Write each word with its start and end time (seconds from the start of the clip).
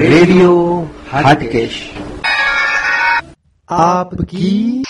Radio 0.00 0.86
Hatkesh. 1.12 1.90
આપકી 3.68 4.82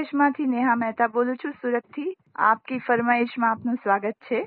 radio 0.00 0.50
Neha 0.50 0.74
Mehta 0.74 1.06
બોલું 1.14 1.36
છું. 1.36 1.52
સુરતથી 1.52 2.12
આપકી 2.48 2.78
ફરમાઈશમાં 2.78 3.50
આપનું 3.50 3.74
સ્વાગત 3.74 4.14
છે. 4.28 4.38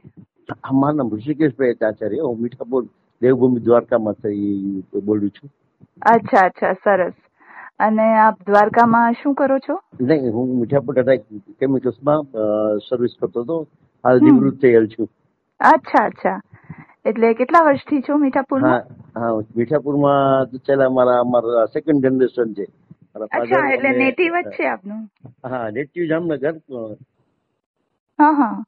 મારું 0.74 0.98
નામ 0.98 1.12
ઋષિકેશભાઈ 1.16 1.76
આચાર્ય 1.90 2.22
હું 2.28 2.40
મીઠાપુર 2.42 2.86
દેવભૂમિ 3.22 3.60
દ્વારકામાંથી 3.60 4.84
બોલું 5.06 5.30
છું. 5.30 5.50
અચ્છા 6.14 6.46
અચ્છા 6.46 6.74
સરસ. 6.86 7.14
અને 7.80 8.08
આપ 8.20 8.40
દ્વારકામાં 8.48 9.20
શું 9.22 9.36
કરો 9.42 9.58
છો? 9.68 9.76
નહીં 10.02 10.34
હું 10.38 10.56
મીઠાપુર 10.60 10.96
ટાટા 10.96 11.16
કેમિકલ્સમાં 11.60 12.22
સર્વિસ 12.90 13.16
કરતો 13.22 13.42
હતો. 13.42 13.58
હાલ 14.04 14.18
નિવૃત્ત 14.22 14.62
થયેલ 14.62 14.88
છું. 14.88 15.08
અચ્છા 15.60 16.06
અચ્છા. 16.06 16.40
એટલે 17.06 17.34
કેટલા 17.34 17.62
વર્ષથી 17.66 18.02
છો 18.02 18.17
મીઠાપુર 18.17 18.60
મીઠાપુરમાં? 18.60 18.82
હા 19.22 19.32
મીઠાપુરમાં 19.58 20.58
છેલ્લા 20.58 20.90
મારા 20.90 21.20
અમારા 21.26 21.66
સેકન્ડ 21.73 22.06
જનરેશન 22.06 22.54
છે. 22.54 22.66
અચ્છા 23.16 23.73
એટલે 23.73 23.92
નેટિવ 23.94 24.33
જ 24.36 24.50
છે 24.52 24.67
આપનું? 24.67 25.02
હા 25.44 25.72
નેટિવ 25.72 26.08
જામનગર 26.09 26.56
હા 28.20 28.33
હા. 28.33 28.64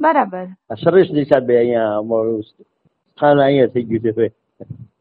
બરાબર. 0.00 0.46
સર્વિસની 0.76 1.20
હિસાબે 1.20 1.58
અહીંયા 1.58 1.98
અમારું 1.98 2.42
સ્થાન 2.42 3.40
અહીંયા 3.40 3.72
થઈ 3.74 3.84
ગયું 3.84 4.14
છે 4.14 4.32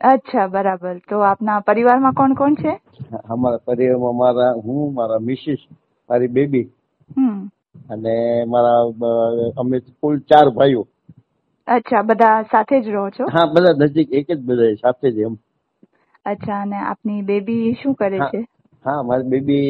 અચ્છા 0.01 0.47
બરાબર. 0.47 0.99
તો 1.09 1.21
આપના 1.21 1.61
પરિવારમાં 1.61 2.13
કોણ 2.13 2.35
કોણ 2.35 2.55
છે? 2.55 2.73
અમારા 3.29 3.59
પરિવારમાં 3.65 4.15
મારા 4.15 4.53
હું 4.65 4.93
મારા 4.93 5.19
મિસિસ 5.21 5.61
મારી 6.09 6.27
બેબી 6.29 6.67
હમ. 7.15 7.49
અને 7.89 8.45
મારા 8.45 8.81
અમે 9.57 9.81
કુલ 10.02 10.19
ચાર 10.29 10.52
ભાઈઓ. 10.52 10.87
અચ્છા 11.67 12.03
બધા 12.03 12.43
સાથે 12.43 12.81
જ 12.81 12.87
રહો 12.89 13.09
છો? 13.09 13.25
હા 13.29 13.47
બધા 13.47 13.79
નજીક 13.79 14.13
એક 14.13 14.27
જ 14.27 14.39
બધા 14.41 14.75
સાથે 14.75 15.11
જ 15.11 15.19
એમ. 15.21 15.35
અચ્છા 16.25 16.61
અને 16.61 16.75
આપની 16.75 17.21
બેબી 17.23 17.75
શું 17.75 17.95
કરે 17.95 18.19
છે? 18.31 18.45
હા 18.88 19.03
મારી 19.03 19.30
બેબી 19.30 19.69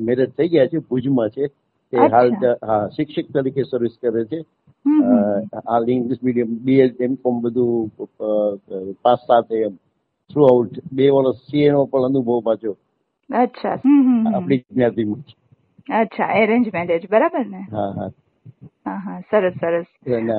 મેરેજ 0.00 0.30
થઈ 0.32 0.48
ગયા 0.48 0.68
છે 0.68 0.78
ભુજમાં 0.88 1.30
છે. 1.30 1.44
તે. 1.92 1.96
હાલ 2.08 2.28
હા 2.62 2.82
શિક્ષક 2.90 3.32
તરીકે 3.32 3.62
સર્વિસ 3.64 3.96
કરે 4.00 4.22
છે. 4.26 4.40
હાલ 5.66 5.88
ઇંગ્લિશ 5.88 6.22
મીડિયમ 6.22 6.50
બીએડ 6.66 7.00
એમ 7.00 7.16
કોમ 7.18 7.40
બધું 7.42 7.90
પાસ 9.02 9.20
સાથે 9.26 9.56
થ્રુ 10.30 10.42
આઉટ 10.44 10.74
બે 10.92 11.10
વર્ષ 11.10 11.42
સીએ 11.48 11.72
નો 11.72 11.86
પણ 11.86 12.04
અનુભવ 12.04 12.40
પાછો. 12.44 12.72
અચ્છા. 13.30 13.76
આપણી 14.28 14.62
જ્ઞાતિમાં 14.68 15.22
અચ્છા 16.00 16.30
એરેન્જ 16.34 16.66
મેરેજ 16.72 17.04
બરાબર 17.10 17.44
ને? 17.46 17.62
હા 17.70 17.90
હા. 17.96 18.10
સરસ 19.30 19.54
સરસ. 19.60 19.86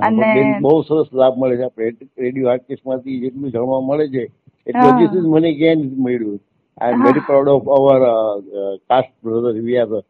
અને 0.01 0.59
બહુ 0.61 0.73
સરસ 0.83 1.09
લાભ 1.13 1.37
મળે 1.37 1.55
છે. 1.57 1.63
આપણે 1.63 1.89
રેડિયો 2.17 2.49
આર્ટિસ્ટમાંથી 2.49 3.21
જેટલું 3.21 3.51
જાણવા 3.51 3.81
મળે 3.81 4.05
છે 4.09 4.23
એટલું. 4.67 4.91
હજી 4.91 5.07
સુધી 5.07 5.29
મને 5.29 5.49
ક્યાંય 5.53 5.83
નથી 5.83 6.01
મળ્યું. 6.01 6.39
આઈ 6.81 6.91
એમ 6.91 6.97
હા. 6.97 7.05
Very 7.05 7.19
proud 7.19 7.47
of 7.47 7.69
our 7.69 8.01
caste 8.77 9.13
brother 9.23 9.61
we 9.61 9.77
are 9.77 10.01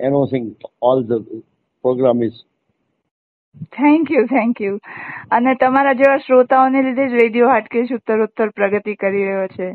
announcing 0.00 0.54
all 0.82 1.04
the 1.04 1.12
program 1.82 2.22
is 2.22 2.32
thank 3.62 4.10
you 4.10 4.24
thank 4.24 4.60
you 4.62 4.78
અને 5.30 5.54
તમારા 5.54 5.92
જેવા 5.92 6.16
શ્રોતાઓને 6.16 6.82
લીધે 6.82 7.08
જ 7.08 7.12
રેડિયો 7.12 7.48
હાટકેશ 7.48 7.92
ઉત્તરોત્તર 7.92 8.48
પ્રગતિ 8.48 8.94
કરી 8.94 9.24
રહ્યો 9.24 9.46
છે. 9.46 9.70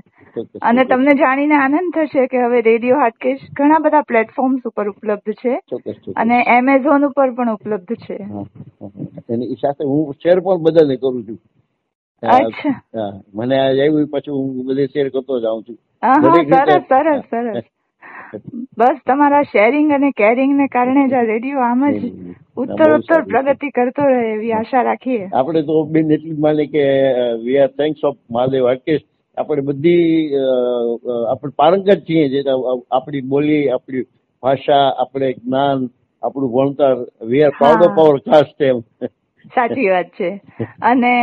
અને 0.61 0.85
તમને 0.85 1.13
જાણીને 1.13 1.55
આનંદ 1.55 1.93
થશે 1.95 2.27
કે 2.27 2.37
હવે 2.43 2.61
રેડિયો 2.61 2.95
હાટકેશ 2.95 3.39
ઘણા 3.53 3.79
બધા 3.79 4.01
પ્લેટફોર્મ્સ 4.01 4.61
ઉપર 4.65 4.89
ઉપલબ્ધ 4.89 5.33
છે. 5.33 5.59
અને 6.17 6.43
એમેઝોન 6.47 7.05
ઉપર 7.05 7.31
પણ 7.31 7.53
ઉપલબ્ધ 7.53 7.95
છે. 7.95 8.17
એની 9.33 9.55
સાથે 9.55 9.85
હું 9.85 10.13
શેર 10.13 10.39
પણ 10.39 10.57
બધાને 10.57 10.95
કરું 10.95 11.23
છું. 11.23 11.39
અચ્છા. 12.27 12.81
મને 13.33 13.57
આવ્યું 13.59 14.07
પછી 14.07 14.31
હું 14.31 14.65
બધે 14.65 14.87
શેર 14.87 15.09
કરતો 15.09 15.39
જાઉં 15.39 15.63
છું. 15.63 15.77
સરસ 16.03 16.83
સરસ 16.89 17.21
સરસ. 17.31 17.63
બસ 18.77 18.97
તમારા 19.07 19.41
શેરિંગ 19.51 19.91
અને 19.93 20.09
કેરિંગ 20.11 20.51
ને 20.57 20.67
કારણે 20.67 21.03
જ 21.07 21.13
આ 21.13 21.21
રેડિયો 21.23 21.59
આમ 21.59 21.83
જ 21.91 22.11
ઉત્તર 22.57 22.87
ઉત્તર 22.95 23.21
પ્રગતિ 23.23 23.69
કરતો 23.69 24.07
રહે 24.09 24.23
એવી 24.31 24.51
આશા 24.51 24.83
રાખીએ. 24.83 25.29
આપણે 25.33 25.61
તો 25.61 25.83
બેન 25.93 26.11
એટલી 26.11 26.39
માને 26.39 26.65
કે 26.65 26.85
we 27.43 27.59
are 27.59 27.71
thanks 27.77 28.03
of 28.03 28.17
Mahadev 28.31 28.67
artist 28.67 29.07
આપણે 29.37 29.61
બધી 29.61 30.41
આપણે 31.31 31.51
પારંગત 31.55 32.03
છીએ 32.09 32.25
જે 32.29 32.39
આપણી 32.91 33.21
બોલી 33.33 33.63
આપણી 33.69 34.07
ભાષા 34.43 34.85
આપણે 34.97 35.31
જ્ઞાન 35.33 35.87
આપણું 36.23 36.51
ભણતર. 36.51 36.95
We 37.29 37.43
are 37.43 37.53
proud. 37.59 37.85
Of 37.87 37.99
our 37.99 38.17
caste 38.19 38.61
એમ. 38.61 38.79
સાચી 39.55 39.89
વાત 39.89 40.07
છે. 40.19 40.29
અને 40.81 41.13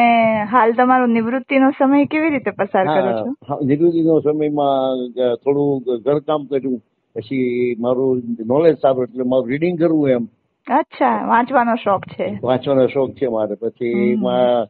હાલ 0.45 0.73
તમારો 0.73 1.07
નિવૃત્તિનો 1.07 1.71
સમય 1.71 2.05
કેવી 2.05 2.31
રીતે 2.31 2.51
પસાર 2.51 2.85
કરો 2.85 3.11
છો? 3.21 3.31
નિવૃત્તિનો 3.67 4.21
સમયમાં 4.21 5.11
થોડું 5.35 5.99
ઘરકામ 6.03 6.45
કર્યું. 6.45 6.79
પછી 7.17 7.77
મારું 7.79 8.23
નોલેજ 8.47 8.77
સારું 8.83 9.05
એટલે 9.05 9.25
મારું 9.25 9.49
રીડિંગ 9.49 9.79
કરવું 9.79 10.09
એમ. 10.11 10.25
અચ્છા 10.67 11.27
વાંચવાનો 11.27 11.75
શોખ 11.75 12.05
છે. 12.15 12.39
વાંચવાનો 12.43 12.87
શોખ 12.87 13.11
છે 13.11 13.27
મારે. 13.27 13.55
પછી 13.55 13.91
એમાં 14.13 14.65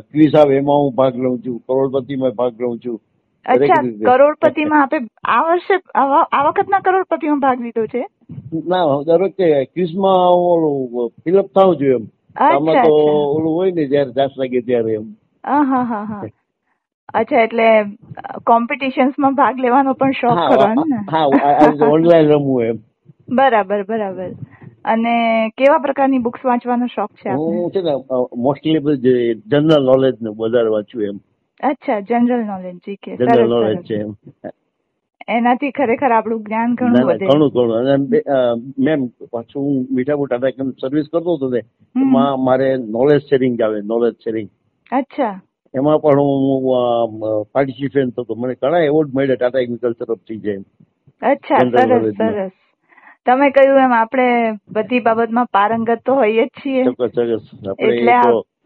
ક્વિઝ 0.00 0.34
આવે 0.36 0.56
એમાં 0.56 0.76
હું 0.76 0.94
ભાગ 0.94 1.16
લઉં 1.16 1.38
છું. 1.46 1.58
કરોડપતિમાં 1.58 2.30
ભાગ 2.30 2.60
લઉં 2.60 2.78
છું. 2.86 3.00
અચ્છા. 3.46 3.80
કરોડપતિમાં 4.06 4.82
આપે 4.82 4.96
આ 5.24 5.40
વર્ષે 5.42 5.74
આ 6.34 6.44
વખતના 6.48 6.78
કરોડપતિમાં 6.80 7.40
ભાગ 7.40 7.60
લીધો 7.60 7.86
છે? 7.86 8.04
ના 8.66 9.02
દર 9.06 9.22
વખતે 9.22 9.64
ક્વિઝમાં 9.64 11.08
ફિલઅપ 11.24 11.46
થવું 11.54 11.76
છું 11.76 11.90
એમ. 11.96 12.04
આમાં 12.38 12.76
અચ્છા 12.76 12.88
તો 12.88 12.94
ઓલું 13.36 13.52
હોય 13.54 13.72
ને 13.72 13.86
જયારે 13.86 14.12
દાસ 14.12 14.32
લાગે 14.36 14.60
ત્યારે 14.60 14.94
એમ. 14.94 15.06
અચ્છા 17.14 17.40
એટલે 17.40 17.68
કોમ્પિટિશન્સમાં 18.44 19.34
ભાગ 19.34 19.60
લેવાનો 19.60 19.92
પણ 19.92 20.12
શોખ 20.12 20.42
કરવાનો 20.48 20.84
ને? 20.88 21.00
હા 21.10 21.26
ઓનલાઈન 21.88 22.30
રમવું 22.30 22.64
એમ. 22.64 22.78
બરાબર 23.30 23.84
બરાબર. 23.84 24.30
અને 24.84 25.14
કેવા 25.56 25.78
પ્રકારની 25.78 26.18
બુક્સ 26.18 26.44
વાંચવાનો 26.44 26.86
શોખ 26.86 27.14
છે 27.14 27.30
હું 27.30 27.70
છે 27.70 27.80
ને 27.82 27.94
મોસ્ટલી 28.36 28.78
બધું 28.78 29.42
જનરલ 29.46 29.84
નોલેજ 29.84 30.16
ને 30.20 30.30
વધારે 30.38 30.68
વાંચું 30.68 31.02
એમ. 31.02 31.18
અચ્છા 31.60 32.00
જનરલ 32.00 32.44
નોલેજ 32.44 32.76
જી 32.84 32.96
કે. 32.96 33.16
જનરલ 33.16 33.48
નોલેજ 33.48 33.82
છે 33.82 33.96
એમ. 33.96 34.12
એનાથી 35.28 35.70
ખરેખર 35.70 36.12
આપણું 36.12 36.42
જ્ઞાન 36.44 36.74
ઘણું 36.74 37.06
વધે 37.08 37.26
ઘણું 37.26 37.50
ઘણું. 37.50 37.76
અને 37.80 37.94
મેમ 38.78 39.00
પાછું 39.32 39.62
હું 39.64 39.86
મીઠાપુર 39.90 40.28
ટાટા 40.28 40.50
કેમ 40.50 40.70
સર્વિસ 40.80 41.08
કરતો 41.12 41.36
હતો 41.36 41.48
ને 41.50 41.60
એમાં 41.94 42.44
મારે 42.44 42.68
નોલેજ 42.76 43.20
શેરિંગ 43.22 43.60
આવે 43.62 43.80
નોલેજ 43.82 44.14
શેરિંગ 44.24 44.48
અચ્છા. 44.92 45.34
એમાં 45.74 45.98
પણ 46.00 46.18
હું 46.20 47.20
પાર્ટિસિપેન્ટ 47.52 48.14
થતો 48.16 48.34
મને 48.34 48.54
ઘણા 48.54 48.84
એવોર્ડ 48.84 49.14
મળ્યા 49.14 49.36
ટાટા 49.36 49.64
કેમિકલ 49.64 49.92
તરફથી 49.92 50.40
છે 50.40 50.54
અચ્છા 51.22 51.58
સરસ 51.66 52.14
સરસ. 52.16 52.52
તમે 53.26 53.50
કહ્યું 53.50 53.80
એમ 53.80 53.92
આપણે 53.92 54.28
બધી 54.72 55.00
બાબતમાં 55.00 55.46
પારંગત 55.52 56.00
તો 56.04 56.14
હોઈએ 56.14 56.46
જ 56.46 56.50
છીએ. 56.62 56.84
એટલે 57.78 58.14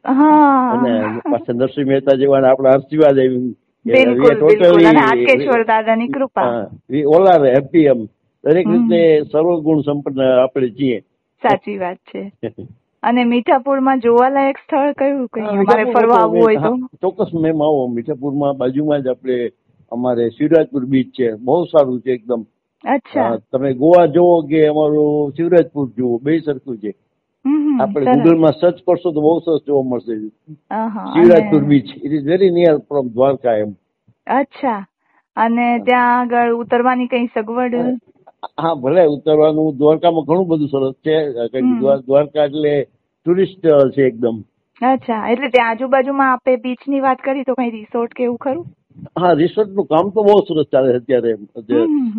હા. 0.05 0.73
અને 0.75 0.93
પાછા 1.33 1.53
નરસિંહ 1.53 1.89
મહેતા 1.89 2.17
જેવા 2.17 2.43
આપણા 2.45 2.73
આશીર્વાદ 2.73 3.19
we 3.19 3.55
બિલકુલ 3.87 4.35
બિલકુલ 4.35 4.87
અને 4.87 5.01
હાટકેશ્વર 5.01 5.65
દાદાની 5.65 6.09
કૃપા 6.09 6.43
હા, 6.43 6.71
we 6.91 7.05
all 7.05 7.27
are 7.29 7.47
એમ 7.75 8.09
દરેક 8.45 8.67
રીતે 8.69 9.25
સર્વગુણ 9.33 9.81
સંપન્ન 9.81 10.21
આપણે 10.21 10.69
છીએ. 10.69 11.01
સાચી 11.43 11.79
વાત 11.79 11.97
છે. 11.97 12.33
અને 13.03 13.25
મીઠાપુરમાં 13.25 14.01
જોવાલાયક 14.01 14.59
સ્થળ 14.59 14.93
કયું? 14.93 15.29
અમારે 15.49 15.85
ફરવા 15.85 16.17
આવવું 16.17 16.43
હોય 16.43 16.57
તો? 16.57 16.77
ચોક્કસ 17.03 17.35
મેમ 17.35 17.63
આવો. 17.63 17.87
મીઠાપુરમાં 17.87 18.57
બાજુમાં 18.57 19.03
જ 19.03 19.09
આપણે 19.09 19.51
અમારે 19.93 20.31
શિવરાજપુર 20.31 20.87
બીચ 20.87 21.11
છે. 21.11 21.35
બહુ 21.35 21.65
સારું 21.65 22.01
છે 22.01 22.13
એકદમ. 22.13 22.43
અચ્છા. 22.85 23.37
તમે 23.53 23.75
ગોવા 23.75 24.07
જોવો 24.07 24.43
કે 24.43 24.67
અમારું 24.67 25.33
શિવરાજપુર 25.33 25.89
જુઓ 25.97 26.19
બે 26.19 26.39
સરખું 26.39 26.79
છે. 26.79 26.95
આપણે. 27.45 28.05
ગૂગલમાં 28.15 28.53
સર્ચ 28.53 28.79
કરશો 28.87 29.13
તો 29.13 29.21
બહુ 29.21 29.35
સરસ 29.41 29.63
જોવા 29.67 29.89
મળશે. 29.91 30.15
Shivrajpur 31.15 31.63
beach 31.65 31.89
it 31.97 32.13
is 32.13 32.27
very 32.27 32.51
near 32.51 32.77
from 32.89 33.07
Dwarka 33.17 33.57
એમ. 33.57 33.71
અચ્છા. 34.27 34.81
અને 35.37 35.67
ત્યાં 35.87 36.21
આગળ 36.21 36.55
ઉતરવાની 36.63 37.07
કઈ 37.07 37.27
સગવડ? 37.35 37.75
હા 38.61 38.75
ભલે 38.75 39.07
ઉતરવાનું. 39.07 39.77
દ્વારકામાં 39.79 40.25
ઘણું 40.25 40.49
બધું 40.49 40.69
સરસ 40.69 40.95
છે. 41.07 41.17
દ્વારકા 42.07 42.45
એટલે 42.45 42.75
ટુરિસ્ટ 43.27 43.65
છે 43.95 44.03
એકદમ. 44.07 44.37
અચ્છા. 44.81 45.23
એટલે 45.33 45.49
ત્યાં 45.49 45.71
આજુબાજુમાં 45.71 46.33
આપે 46.33 46.57
બીચની 46.57 47.01
વાત 47.01 47.19
કરી 47.25 47.45
તો 47.45 47.55
કઈ 47.55 47.71
રિસોર્ટ 47.71 48.13
કે 48.17 48.25
એવું 48.25 48.39
ખરું? 48.39 48.65
હા 49.19 49.33
રિસોર્ટનું 49.43 49.87
કામ 49.87 50.11
તો 50.15 50.23
બહુ 50.23 50.39
સરસ 50.47 50.71
ચાલે 50.73 50.89
છે 50.93 50.99
અત્યારે. 50.99 51.33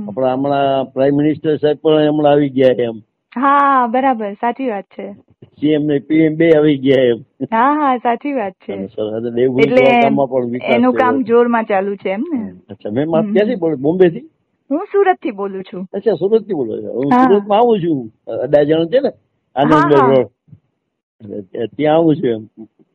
આપણા 0.08 0.36
હમણાં 0.36 0.92
પ્રાઇમ 0.94 1.16
મિનિસ્ટર 1.22 1.58
સાહેબ 1.58 1.78
પણ 1.84 2.08
હમણાં 2.10 2.32
આવી 2.34 2.50
ગયા 2.50 2.78
છે 2.80 2.84
એમ. 2.92 2.98
હા 3.36 3.88
બરાબર 3.90 4.36
સાચી 4.38 4.70
વાત 4.70 4.88
છે. 4.90 5.06
સીએમ 5.60 5.84
ને 5.84 6.00
પીએમ 6.02 6.38
બે 6.38 6.48
આવી 6.52 6.78
ગયા 6.80 7.08
એમ. 7.08 7.20
હા 7.52 7.72
હા 7.76 7.96
સાચી 8.00 8.34
વાત 8.34 8.56
છે. 8.60 8.76
એટલે 9.58 9.86
એનું 10.70 10.94
કામ 10.96 11.24
જોરમાં 11.24 11.66
ચાલુ 11.66 11.96
છે 11.98 12.10
એમ 12.12 12.24
ને? 12.32 12.42
અચ્છા 12.70 12.92
મેમ 12.92 13.14
આપ 13.14 13.28
ક્યાંથી 13.34 13.56
બોલો? 13.58 13.78
બોમ્બે 13.78 14.10
થી 14.10 14.26
હું 14.70 14.86
સુરતથી 14.88 15.32
બોલું 15.34 15.64
છું. 15.64 15.84
અચ્છા 15.94 16.16
સુરતથી 16.18 16.56
બોલો 16.56 16.74
છો. 16.82 16.90
હું 16.94 17.12
સુરતમાં 17.12 17.60
આવું 17.60 17.82
છું 17.82 18.00
અડાજણ 18.38 18.90
છે 18.92 19.00
ને? 19.02 19.12
આનંદ. 19.56 19.92
રોડ. 19.92 20.30
ત્યાં 21.76 21.96
આવું 21.96 22.16
છું 22.16 22.30
એમ. 22.32 22.44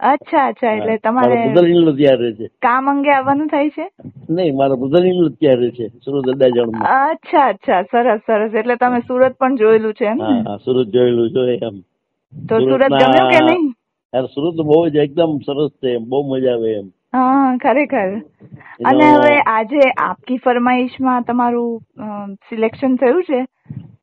અચ્છા 0.00 0.46
અચ્છા 0.46 0.72
એટલે 0.72 0.96
તમારે 0.98 1.36
બ્રધર 1.44 1.68
ઇન 1.68 1.96
ત્યાં 1.96 2.18
રહે 2.18 2.32
છે. 2.32 2.46
કામ 2.62 2.90
અંગે 2.90 3.10
આવવાનું 3.10 3.48
થાય 3.48 3.70
છે? 3.70 3.86
નહીં 4.30 4.56
મારા 4.56 4.76
બ્રધર 4.76 5.04
ઇન 5.04 5.32
ત્યાં 5.34 5.58
રહે 5.60 5.70
છે 5.70 5.86
સુરત 6.04 6.28
અડાજણમાં 6.28 6.84
અચ્છા 7.10 7.46
અચ્છા 7.48 7.82
સરસ 7.84 8.20
સરસ 8.26 8.54
એટલે 8.54 8.76
તમે 8.76 9.00
સુરત 9.02 9.38
પણ 9.38 9.56
જોયેલું 9.56 9.94
છે 9.94 10.06
એમ? 10.06 10.18
હા 10.20 10.56
સુરત 10.58 10.88
જોયેલું 10.88 11.30
છે 11.30 11.66
એમ. 11.66 11.76
તો 12.32 12.60
સુરત 12.60 12.88
ગમ્યું 12.92 13.30
કે 13.32 13.40
નહીં? 13.42 13.66
યાર 14.12 14.26
સુરત 14.28 14.56
બહુ 14.62 14.78
જ 14.88 14.96
એકદમ 14.98 15.36
સરસ 15.42 15.72
છે 15.82 15.98
બહુ 16.06 16.22
મજા 16.30 16.54
આવે 16.54 16.70
એમ. 16.74 16.86
હા 17.12 17.56
ખરેખર. 17.58 18.10
અને 18.84 19.06
હવે 19.06 19.34
આજે 19.48 19.82
આપકી 19.98 20.38
ફરમાઈશમાં 20.38 21.24
તમારું 21.24 21.80
સિલેક્શન 22.48 22.96
થયું 22.96 23.22
છે? 23.24 23.40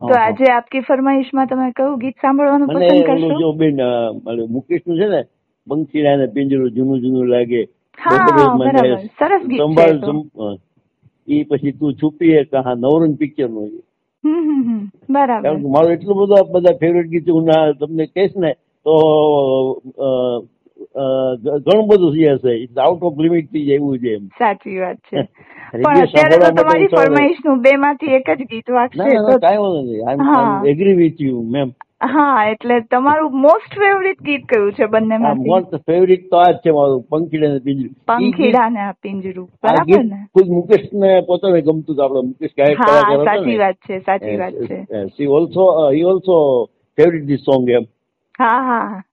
તો. 0.02 0.14
આજે 0.16 0.52
આપકી 0.52 0.82
ફરમાઈશમાં 0.82 1.48
તમે 1.48 1.72
કયું 1.72 2.00
ગીત 2.00 2.18
સાંભળવાનું 2.22 2.68
પસંદ 2.70 3.06
કરશો? 3.06 3.28
મને 3.28 3.40
જો 3.40 3.54
બેન 3.54 3.82
મુકેશનું 4.52 4.98
છે 5.00 5.08
ને 5.08 5.22
પંખીડા 5.68 6.18
ને 6.18 6.28
પિંજરું 6.36 6.70
જૂનું 6.76 6.98
જૂનું 7.04 7.28
લાગે. 7.34 7.62
સંભાળ 9.58 9.98
એ 11.28 11.44
પછી 11.50 11.78
તું 11.80 11.92
છુપી 12.02 12.34
હે 12.38 12.42
કહા 12.52 12.76
નવરંગ 12.76 13.16
પિક્ચરનું 13.22 13.70
બરાબર. 15.14 15.44
કારણ 15.44 15.62
કે 15.64 15.70
મારું 15.76 15.92
એટલું 15.96 16.18
બધું 16.20 16.38
આ 16.40 16.50
બધા 16.54 16.80
ફેવરેટ 16.82 17.10
ગીત 17.14 17.28
હું 17.36 17.46
ના 17.52 17.64
તમને 17.80 18.06
કહીશ 18.08 18.36
ને 18.44 18.52
તો 18.86 18.96
ઘણું 21.66 21.88
બધું 21.90 22.12
છે 22.44 22.52
ઇટ 22.64 22.78
આઉટ 22.86 23.02
ઓફ 23.10 23.18
લિમિટ 23.26 23.48
થઈ 23.52 23.66
જાય 23.68 23.80
એવું 23.82 23.96
છે 24.04 24.12
એમ. 24.18 24.26
સાચી 24.40 24.78
વાત 24.80 25.00
છે. 25.10 25.18
પણ 25.74 26.02
અત્યારે 26.04 26.38
તો 26.44 26.50
તમારી 26.60 26.92
ફરમાઈશનું 26.94 27.58
બે 27.66 27.72
માંથી 27.86 28.14
એક 28.20 28.28
જ 28.30 28.42
ગીત 28.52 28.70
વાગશે 28.78 29.00
ના, 29.00 29.22
ના 29.22 29.40
કાંઈ 29.46 29.62
વાંધો 29.64 29.82
નહીં. 29.88 30.04
I 30.08 30.72
agree 30.72 30.96
with 31.02 31.20
you 31.28 31.38
ma'am 31.56 31.70
હા 32.08 32.46
એટલે 32.48 32.78
તમારું 32.86 33.36
મોસ્ટ 33.40 33.76
ફેવરિટ 33.76 34.22
ગીત 34.22 34.44
કયું 34.48 34.74
છે 34.74 34.88
બંને 34.88 35.18
માંથી 35.20 35.50
મોસ્ટ 35.50 35.76
ફેવરિટ 35.86 36.30
તો 36.30 36.40
આ 36.40 36.52
જ 36.52 36.62
છે 36.64 36.72
મારું 36.72 37.04
પંખીડા 37.10 37.52
ને 37.52 37.62
પિંજરું 37.62 37.94
પંખીડા 38.08 38.70
ને 38.70 38.84
પિંજરું 39.02 39.48
બરાબર 39.64 40.04
ને? 40.04 40.20
ખુદ 40.34 40.48
મુકેશ 40.50 40.88
ને 40.96 41.12
પોતાને 41.24 41.62
ગમતું 41.64 42.00
આપડે 42.00 42.22
મુકેશ 42.24 42.56
ગાયક 42.56 42.80
હા 42.80 43.18
સાચી 43.26 43.58
વાત 43.58 43.78
છે 43.82 44.00
સાચી 44.02 44.38
વાત 44.38 44.56
છે. 44.62 44.78
See 45.12 45.28
also 45.30 45.64
he 45.90 46.06
also 46.06 46.36
favourite 46.98 47.26
this 47.26 47.44
song 47.44 47.70
એમ 47.72 47.86
હા 48.40 48.62
હા. 48.64 49.04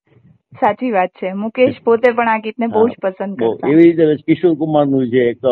સાચી 0.52 0.92
વાત 0.92 1.12
છે. 1.14 1.34
મુકેશ 1.34 1.78
પોતે 1.82 2.12
પણ 2.12 2.28
આ 2.28 2.40
ગીતને 2.40 2.68
બહુ 2.68 2.82
જ 2.88 2.98
પસંદ 2.98 3.36
કરતા. 3.38 3.70
એવી 3.70 3.92
રીતે 3.92 4.24
કિશોર 4.26 4.56
કુમારનું 4.56 5.10
છે 5.10 5.22
એક 5.28 5.42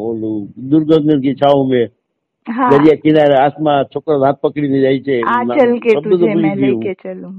ઓલું 0.00 0.36
દુર્ગંધ 0.70 1.22
કી 1.22 1.36
છાવ 1.36 1.58
મેં 1.66 1.86
દરિયા 2.70 3.02
કિનારે 3.02 3.36
હાથમાં 3.36 3.86
છોકરો 3.88 4.18
હાથ 4.22 4.40
પકડીને 4.40 4.80
જાય 4.80 5.00
છે 5.02 5.16
આ 5.26 5.44
ચલ 5.56 5.72
કે 5.80 5.92
તુજે 6.02 6.34
મેં. 6.34 6.58
લેકે 6.60 6.94
ચલું 6.96 7.36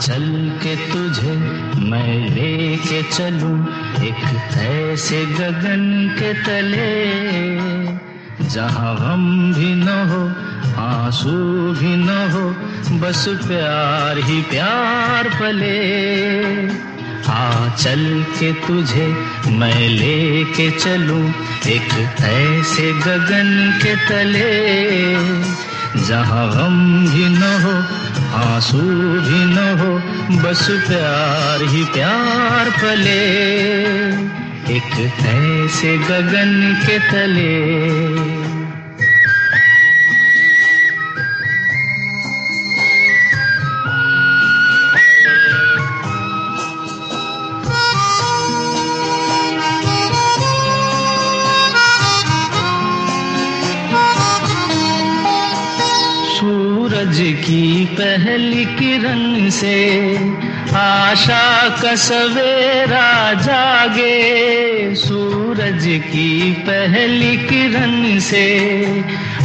चल 0.00 0.58
के 0.62 0.76
तुझे 0.76 1.32
मैं 1.90 2.30
लेके 2.30 3.02
चलूँ 3.02 3.58
एक 4.04 4.24
ऐसे 4.58 5.26
गगन 5.26 6.08
के 6.18 6.32
तले। 6.34 6.94
जहाँ 8.48 8.94
गम 8.96 9.52
भी 9.54 9.74
न 9.74 9.88
हो, 9.88 10.22
आँसू 10.82 11.30
भी 11.72 11.96
न 11.96 12.08
हो, 12.08 12.50
बस 12.98 13.24
प्यार 13.28 14.18
ही 14.18 14.42
प्यार 14.42 15.28
पले। 15.28 15.78
आ 17.28 17.68
चल 17.76 18.24
के 18.30 18.52
तुझे 18.52 19.06
मैं 19.50 19.88
लेके 19.88 20.70
चलूँ 20.70 21.28
एक 21.66 22.18
ऐसे 22.20 22.92
गगन 22.92 23.80
के 23.82 23.96
तले। 23.96 25.73
जहाँ 25.96 26.48
गम 26.50 27.06
भी 27.06 27.28
न 27.28 27.42
हो, 27.62 27.74
आँसू 28.38 28.78
भी 29.26 29.44
न 29.44 29.58
हो, 29.80 29.92
बस 30.42 30.66
प्यार 30.70 31.62
ही 31.62 31.84
प्यार 31.84 32.70
पले। 32.70 33.20
एक 34.76 34.92
ऐसे 35.20 35.98
गगन 35.98 36.52
के 36.86 36.98
तले 36.98 38.43
पहली 57.86 58.64
किरण 58.64 59.50
से 59.50 60.16
आशा 60.76 61.68
का 61.82 61.94
सवेरा 61.94 63.32
जागे। 63.32 64.94
सूरज 64.94 65.84
की 65.84 66.52
पहली 66.52 67.36
किरण 67.36 68.18
से 68.18 68.46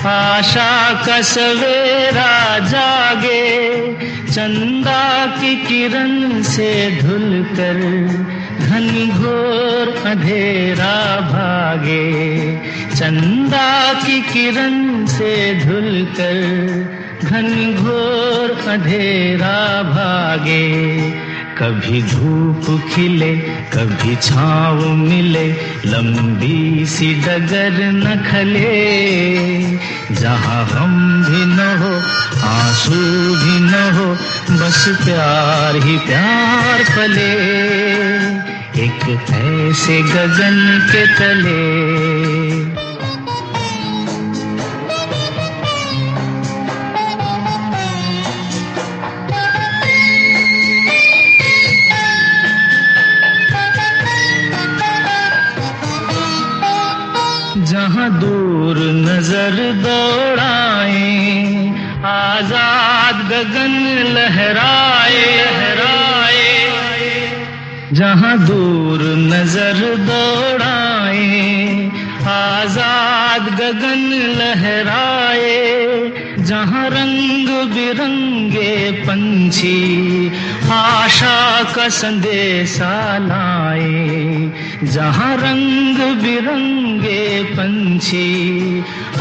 आशा 0.05 1.05
का 1.07 1.21
सवेरा 1.21 2.59
जागे। 2.59 3.93
चंदा 4.31 5.25
की 5.25 5.55
किरण 5.55 6.41
से 6.41 6.99
धुल 7.01 7.43
कर 7.57 7.79
घनी 8.59 9.07
घोर 9.07 10.03
अंधेरा 10.05 11.19
भागे। 11.21 12.09
चंदा 12.95 13.93
की 13.93 14.21
किरण 14.21 15.05
से 15.05 15.55
धुल 15.65 16.07
कर 16.11 16.98
घनी 17.23 17.73
घोर 17.73 18.65
अंधेरा 18.67 19.83
भागे। 19.83 20.99
कभी 21.57 22.01
धूप 22.01 22.91
खिले, 22.93 23.35
कभी 23.73 24.15
छाँव 24.15 24.87
मिले, 24.87 25.47
लंबी 25.85 26.85
सी 26.85 27.13
डगर 27.13 27.91
न 27.91 28.25
खले। 28.31 28.85
जहाँ 30.15 30.65
हम 30.65 31.23
भी 31.23 31.45
न 31.45 31.77
हो, 31.81 31.93
आँसू 32.47 32.91
भी 33.35 33.59
न 33.59 33.91
हो, 33.93 34.13
बस 34.55 34.85
प्यार 35.05 35.75
ही 35.75 35.97
प्यार 35.97 36.83
पले। 36.83 37.31
एक 38.85 39.29
ऐसे 39.31 40.01
गगन 40.01 40.89
के 40.91 41.07
तले। 41.07 42.68
नजर 59.48 59.54
दौड़ाए 59.82 61.12
आजाद 62.06 63.20
गगन 63.30 63.76
लहराए 64.14 65.22
लहराए 65.44 66.42
जहाँ 68.00 68.36
दूर 68.44 69.02
नजर 69.32 69.80
दौड़ाए 70.08 71.30
आजाद 72.34 73.48
गगन 73.60 74.04
लहराए 74.40 75.56
जहाँ 76.48 76.88
रंग 76.90 77.48
बिरंगे 77.74 78.74
पंछी 79.06 79.78
आशा 80.72 81.38
का 81.74 81.88
संदेशा 82.00 82.96
लाए 83.28 84.50
जहाँ 84.94 85.36
रंग 85.36 85.98
बिरंगे 86.22 87.22
पंछी 87.56 88.28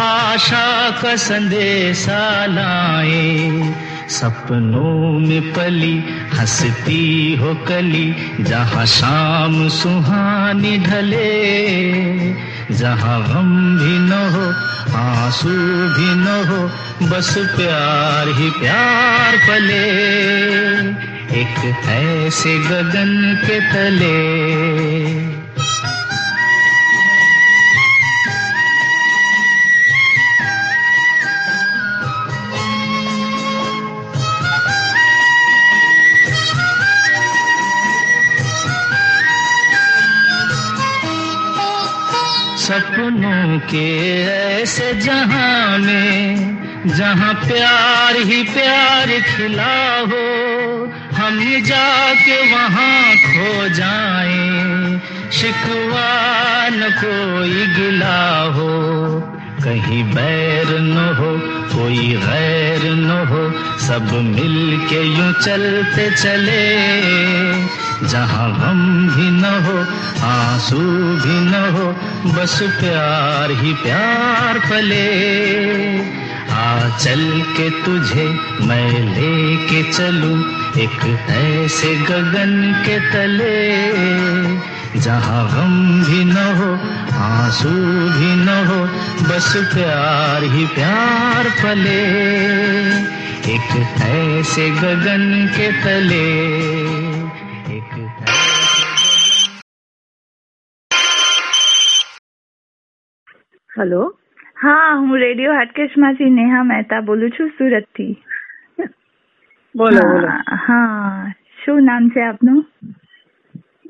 आशा 0.01 0.91
का 0.91 1.17
संदेशा 1.17 2.47
लाए। 2.47 3.75
सपनों 4.09 5.19
में 5.19 5.53
पली, 5.53 6.05
हंसती 6.35 7.37
हो 7.41 7.55
कली, 7.55 8.15
जहाँ 8.41 8.87
शाम 8.87 9.69
सुहानी 9.69 10.79
ढले। 10.79 11.49
जहाँ 12.75 13.23
गम 13.23 13.79
भी 13.79 13.99
न 13.99 14.13
हो, 14.13 14.53
आँसू 14.99 15.49
भी 15.69 16.15
न 16.15 16.45
हो, 16.49 16.71
बस 17.09 17.35
प्यार 17.39 18.29
ही 18.29 18.51
प्यार 18.51 19.37
पले। 19.37 19.89
एक 21.41 21.77
ऐसे 21.89 22.59
गगन 22.59 23.39
के 23.47 23.61
तले। 23.61 25.38
सपनों 43.09 43.59
के 43.61 43.89
ऐसे 44.23 44.93
जहाँ 45.01 45.79
में 45.79 46.89
जहाँ 46.97 47.35
प्यार 47.35 48.17
ही 48.17 48.43
प्यार 48.43 49.09
खिला 49.21 50.01
हो, 50.01 50.25
हम 51.17 51.39
जाके 51.65 52.37
वहाँ 52.53 53.17
खो 53.17 53.69
जाएँ। 53.69 55.01
शिकवा 55.33 56.69
न 56.69 56.91
कोई 57.01 57.67
गिला 57.77 58.41
हो, 58.53 58.71
कहीं 59.65 60.05
बैर 60.05 60.79
न 60.81 61.09
हो, 61.19 61.33
कोई 61.73 62.09
गैर 62.27 62.93
न 62.93 63.27
हो, 63.31 63.43
सब 63.87 64.13
मिल 64.13 64.87
के 64.91 65.03
यूँ 65.03 65.33
चलते 65.33 66.11
चले। 66.11 67.88
जहाँ 68.03 68.51
गम 68.51 69.09
भी 69.09 69.31
न 69.31 69.45
हो, 69.45 69.79
आँसू 70.27 70.79
भी 71.23 71.41
न 71.41 71.55
हो, 71.77 71.87
बस 72.33 72.59
प्यार 72.63 73.51
ही 73.51 73.75
प्यार 73.75 74.59
पले 74.59 75.07
आ 76.53 76.99
चल 76.99 77.43
के 77.57 77.71
तुझे 77.71 78.27
मैं 78.67 78.91
लेके 78.91 79.83
चलूँ 79.93 80.39
एक 80.79 81.27
ऐसे 81.31 81.95
गगन 81.97 82.83
के 82.87 82.99
तले। 83.13 85.01
जहाँ 85.01 85.45
गम 85.49 86.05
भी 86.05 86.25
न 86.25 86.37
हो, 86.37 86.73
आँसू 87.19 87.69
भी 88.19 88.35
न 88.37 88.65
हो, 88.67 88.81
बस 89.29 89.53
प्यार 89.75 90.45
ही 90.45 90.67
प्यार 90.67 91.51
पले 91.51 92.01
एक 93.55 94.01
ऐसे 94.03 94.71
गगन 94.71 95.47
के 95.57 95.73
तले। 95.85 97.08
હલો? 103.79 104.03
હા 104.57 104.95
હું 104.95 105.13
રેડિયો 105.21 105.55
હાટકેશમાંથી 105.55 106.31
નેહા 106.31 106.65
મહેતા 106.65 107.03
બોલું 107.03 107.33
છું 107.33 107.51
સુરતથી 107.59 108.13
બોલો 109.75 110.03
બોલો. 110.03 110.29
હા 110.67 111.33
શું 111.65 111.85
નામ 111.85 112.11
છે 112.11 112.23
આપનું? 112.23 112.61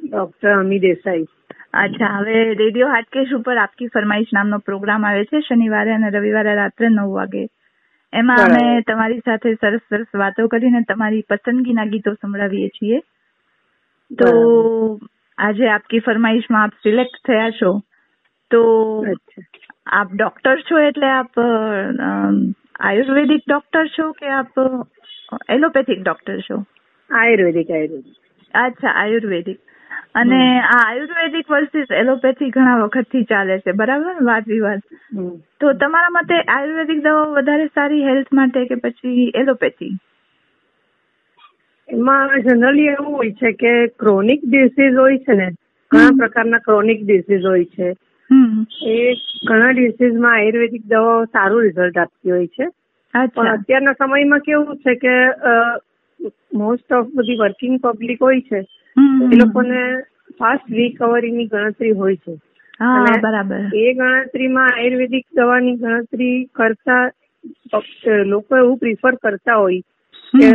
ડોક્ટર 0.05 0.53
અમી 0.53 0.79
દેસાઈ. 0.79 1.27
અચ્છા 1.73 2.13
હવે 2.17 2.45
રેડિયો 2.55 2.89
હાટકેશ 2.89 3.33
ઉપર 3.33 3.57
આપકી 3.59 3.89
ફરમાઈશ 3.89 4.33
નામનો 4.33 4.59
પ્રોગ્રામ 4.59 5.05
આવે 5.05 5.25
છે 5.25 5.41
શનિવારે 5.41 5.95
અને 5.95 6.11
રવિવારે 6.11 6.55
રાત્રે 6.55 6.89
નવ 6.89 7.09
વાગે. 7.13 7.45
એમાં 8.13 8.45
અમે 8.45 8.83
તમારી 8.83 9.21
સાથે 9.21 9.55
સરસ 9.55 9.83
સરસ 9.89 10.11
વાતો 10.15 10.49
કરીને 10.49 10.85
તમારી 10.85 11.23
પસંદગીના 11.23 11.87
ગીતો 11.87 12.15
સંભળાવીએ 12.15 12.69
છીએ. 12.69 13.01
તો 14.11 14.31
આજે 15.39 15.69
આપકી 15.69 16.01
ફરમાઈશમાં 16.01 16.63
આપ 16.63 16.75
સિલેક્ટ 16.83 17.21
થયા 17.27 17.51
છો. 17.51 17.73
તો 18.51 18.61
અચ્છા. 19.07 19.68
આપ 19.89 20.09
ડોક્ટર 20.15 20.57
છો 20.61 20.79
એટલે 20.79 21.07
આપ 21.07 21.41
આયુર્વેદિક 22.81 23.43
ડોક્ટર 23.49 23.87
છો 23.87 24.13
કે 24.13 24.27
આપ 24.27 24.61
એલોપેથિક 25.49 26.03
ડોક્ટર 26.03 26.41
છો? 26.41 26.65
આયુર્વેદિક 27.11 27.71
આયુર્વેદિક. 27.71 28.15
અચ્છા 28.55 28.89
આયુર્વેદિક. 28.89 29.59
અને 30.15 30.41
આ 30.61 30.81
આયુર્વેદિક 30.89 31.51
વર્સિસ 31.51 31.91
એલોપેથી 31.91 32.51
ઘણા 32.51 32.77
વખતથી 32.77 33.23
ચાલે 33.23 33.59
છે. 33.59 33.73
બરાબર? 33.73 34.25
વાદ 34.25 34.45
વિવાદ 34.47 34.81
તો 35.61 35.73
તમારા 35.73 36.09
મતે 36.11 36.41
આયુર્વેદિક 36.41 37.01
દવાઓ 37.05 37.33
વધારે 37.33 37.67
સારી 37.67 38.05
હેલ્થ 38.05 38.33
માટે 38.33 38.65
કે 38.65 38.75
પછી 38.75 39.33
એલોપેથી 39.35 39.95
એમાં 41.89 42.41
જનરલી 42.41 42.87
એવું 42.87 43.17
હોય 43.17 43.31
છે 43.31 43.53
કે 43.53 43.73
ક્રોનિક 43.87 44.41
ડિસીઝ 44.45 44.97
હોય 44.97 45.19
છે 45.19 45.35
ને 45.35 45.49
ઘણા 45.91 46.19
પ્રકારના 46.19 46.59
ક્રોનિક 46.59 47.07
ડિસીઝ 47.07 47.45
હોય 47.45 47.65
છે. 47.65 47.89
એ 48.31 49.15
ઘણા 49.47 49.71
ડિસીઝમાં 49.71 50.33
આયુર્વેદિક 50.33 50.87
દવાઓ 50.87 51.25
સારું 51.25 51.63
રિઝલ્ટ 51.63 51.99
આપતી 51.99 52.31
હોય 52.31 52.47
છે. 52.47 52.67
પણ 53.27 53.49
અત્યારના 53.49 53.93
સમયમાં 53.93 54.41
કેવું 54.41 54.77
છે 54.77 54.95
કે 54.95 55.15
મોસ્ટ 56.55 56.93
ઓફ 56.93 57.07
બધી 57.15 57.37
વર્કિંગ 57.37 57.81
પબ્લિક 57.81 58.23
હોય 58.23 58.41
છે. 58.41 58.59
એ 59.33 59.37
લોકોને 59.37 60.03
ફાસ્ટ 60.39 60.73
રિકવરીની 60.73 61.47
ગણતરી 61.47 61.91
હોય 61.91 62.17
છે. 62.17 62.35
બરાબર. 63.21 63.57
એ 63.75 63.95
ગણતરીમાં 63.95 64.69
આયુર્વેદિક 64.77 65.27
દવાની 65.35 65.77
ગણતરી 65.77 66.45
કરતા 66.45 67.11
લોકો 68.25 68.57
એવું 68.57 68.79
પ્રિફર 68.79 69.15
કરતા 69.15 69.55
હોય 69.55 69.81
કે 70.35 70.53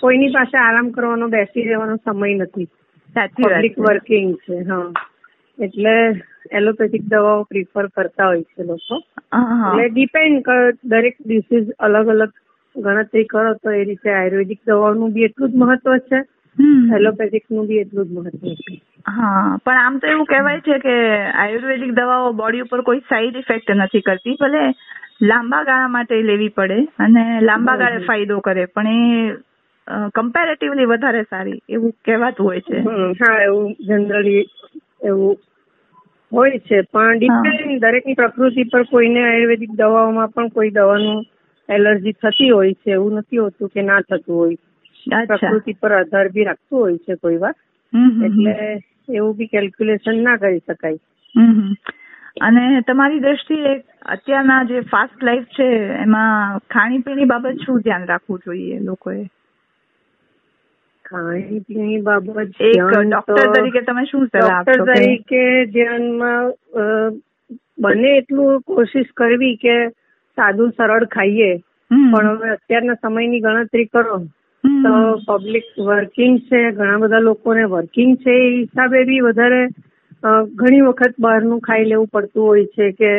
કોઈની 0.00 0.28
પાસે 0.28 0.58
આરામ 0.58 0.90
કરવાનો 0.90 1.28
બેસી 1.28 1.62
રહેવાનો 1.62 1.96
સમય 1.96 2.34
નથી. 2.34 2.68
પબ્લિક 3.42 3.78
વર્કિંગ 3.78 4.34
છે 4.36 4.58
હા. 4.58 4.92
એટલે 5.62 6.12
એલોપેથિક 6.52 7.02
દવાઓ 7.02 7.44
પ્રિફર 7.44 7.86
કરતા 7.88 8.26
હોય 8.26 8.42
છે 8.42 8.62
લોકો. 8.62 9.00
એટલે 9.32 9.88
ડિપેન્ડ 9.88 10.48
દરેક 10.84 11.16
ડિસીઝ 11.26 11.70
અલગ 11.78 12.08
અલગ 12.08 12.32
ગણતરી 12.76 13.24
કરો 13.24 13.54
તો 13.54 13.70
એ 13.70 13.84
રીતે 13.84 14.10
આયુર્વેદિક 14.10 14.60
દવાઓનું 14.66 15.12
બી 15.12 15.24
એટલું 15.24 15.50
જ 15.50 15.54
મહત્વ 15.56 15.98
છે. 15.98 16.22
એલોપેથિકનું 16.96 17.66
બી 17.66 17.78
એટલું 17.78 18.08
જ 18.08 18.12
મહત્વ 18.12 18.54
છે. 18.54 18.80
હા 19.06 19.56
પણ 19.64 19.78
આમ 19.78 19.98
તો 19.98 20.06
એવું 20.06 20.26
કહેવાય 20.26 20.60
છે 20.60 20.78
કે 20.78 20.94
આયુર્વેદિક 21.36 21.94
દવાઓ 21.94 22.32
બોડી 22.32 22.60
ઉપર 22.60 22.82
કોઈ 22.82 23.00
સાઈડ 23.08 23.36
ઇફેક્ટ 23.36 23.70
નથી 23.70 24.00
કરતી 24.00 24.36
ભલે 24.36 24.62
લાંબા 25.22 25.64
ગાળા 25.64 25.88
માટે 25.88 26.22
લેવી 26.22 26.48
પડે 26.48 26.78
અને 26.98 27.40
લાંબા 27.40 27.76
ગાળે 27.76 28.06
ફાયદો 28.06 28.40
કરે 28.40 28.66
પણ 28.66 28.88
એ 28.88 29.36
કમ્પેરેટિવલી 30.14 30.84
વધારે 30.84 31.22
સારી 31.22 31.58
એવું 31.68 31.92
કહેવાતું 32.04 32.46
હોય 32.46 32.60
છે. 32.60 32.78
હા 33.20 33.42
એવું 33.42 33.74
જનરલી 33.80 34.44
એવું 35.04 35.36
હોય 36.32 36.58
છે 36.60 36.82
પણ 36.82 37.18
ડિપેન્ડ 37.18 37.80
દરેકની 37.80 38.14
પ્રકૃતિ 38.14 38.64
પર 38.64 38.84
કોઈને 38.84 39.22
આયુર્વેદિક 39.24 39.70
દવાઓમાં 39.70 40.28
પણ 40.28 40.50
કોઈ 40.50 40.70
દવાનું 40.70 41.24
એલર્જી 41.68 42.12
થતી 42.12 42.50
હોય 42.50 42.74
છે 42.74 42.90
એવું 42.90 43.18
નથી 43.18 43.38
હોતું 43.38 43.68
કે 43.68 43.82
ના 43.82 44.00
થતું 44.00 44.36
હોય. 44.36 44.56
પ્રકૃતિ 45.26 45.72
પર 45.72 45.92
આધાર 45.92 46.28
બી 46.28 46.44
રાખતું 46.44 46.80
હોય 46.80 46.98
છે 46.98 47.16
કોઈ 47.16 47.36
વાર. 47.36 47.54
એટલે 48.24 48.82
એવું 49.08 49.36
બી 49.36 49.46
કેલ્ક્યુલેશન 49.46 50.22
ના 50.22 50.36
કરી 50.36 50.58
શકાય. 50.58 50.98
અને 52.40 52.82
તમારી 52.82 53.20
દ્રષ્ટિએ 53.20 53.74
અત્યારના 54.06 54.64
જે 54.64 54.80
ફાસ્ટ 54.82 55.22
લાઈફ 55.22 55.48
છે 55.48 55.68
એમાં 56.02 56.58
ખાણીપીણી 56.70 57.24
બાબત 57.24 57.64
શું 57.66 57.80
ધ્યાન 57.80 58.08
રાખવું 58.08 58.40
જોઈએ 58.44 58.80
લોકોએ? 58.80 59.20
ખાણી 61.04 61.60
પીણી 61.68 62.00
બાબત 62.02 62.62
એક 62.68 62.94
ડોક્ટર 63.08 63.52
તરીકે 63.54 63.82
તમે 63.88 64.04
શું 64.04 64.26
સલાહ 64.26 64.44
ડોક્ટર 64.44 64.80
આપશો? 64.80 64.86
તરીકે 64.90 65.42
ધ્યાનમાં 65.66 67.20
બને 67.78 68.10
એટલું 68.16 68.62
કોશિશ 68.62 69.12
કરવી 69.16 69.56
કે 69.56 69.76
સાદું 70.38 70.74
સરળ 70.78 71.06
ખાઈએ. 71.10 71.52
પણ 71.90 72.30
હવે 72.30 72.50
અત્યારના 72.50 73.00
સમયની 73.02 73.40
ગણતરી 73.40 73.86
કરો. 73.86 74.18
તો 74.64 74.92
પબ્લિક 75.28 75.66
વર્કિંગ 75.86 76.36
છે 76.48 76.60
ઘણા 76.72 76.98
બધા 76.98 77.18
લોકોને 77.20 77.64
વર્કિંગ 77.68 78.14
છે 78.18 78.36
એ 78.36 78.52
હિસાબે 78.52 79.00
બી 79.06 79.20
વધારે 79.20 79.62
ઘણી 80.54 80.84
વખત 80.86 81.18
બહારનું 81.18 81.60
ખાઈ 81.60 81.90
લેવું 81.90 82.12
પડતું 82.12 82.46
હોય 82.46 82.70
છે 82.76 82.86
કે 82.92 83.12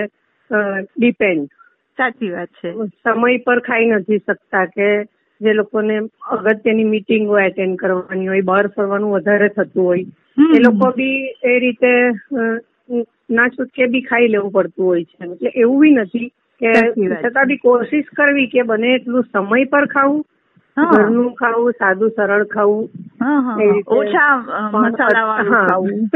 ડિપેન્ડ 0.98 1.51
સાચી 1.98 2.32
વાત 2.32 2.50
છે. 2.62 2.72
સમય 3.04 3.44
પર 3.46 3.60
ખાઈ 3.68 3.92
નથી 3.92 4.20
શકતા 4.20 4.65
કે 4.65 4.89
જે 5.42 5.54
લોકોને 5.54 5.96
અગત્યની 6.32 6.86
મિટિંગો 6.86 7.39
એટેન્ડ 7.39 7.77
કરવાની 7.77 8.27
હોય 8.27 8.44
બહાર 8.44 8.68
ફરવાનું 8.70 9.15
વધારે 9.15 9.50
થતું 9.50 9.84
હોય 9.84 10.06
એ 10.56 10.60
લોકો 10.60 10.92
બી 10.94 11.18
એ 11.44 11.60
રીતે 11.60 11.92
ના 13.32 13.50
છૂટકે 13.50 13.88
બી 13.88 14.01
ખાઈ 14.01 14.27
લેવું 14.27 14.51
પડતું 14.51 14.86
હોય 14.86 15.04
છે. 15.04 15.15
એટલે 15.25 15.51
એવું 15.56 15.80
બી 15.82 15.96
નથી 15.96 16.30
કે. 16.62 16.72
છતાં 17.24 17.48
બી 17.48 17.58
કોશિશ 17.58 18.10
કરવી 18.15 18.48
કે 18.48 18.63
બને 18.63 18.96
એટલું 18.96 19.27
સમય 19.32 19.70
પર 19.72 19.88
ખાવું 19.88 20.24
ઘરનું 20.77 21.36
ખાવું 21.36 21.77
સાદું 21.80 22.15
સરળ 22.15 22.46
ખાવું 22.48 22.88
ઓછા 23.98 24.32
પણ 24.72 24.88
મસાલા 24.88 25.25
વાળું 25.27 25.68
ખાવું. 25.68 26.10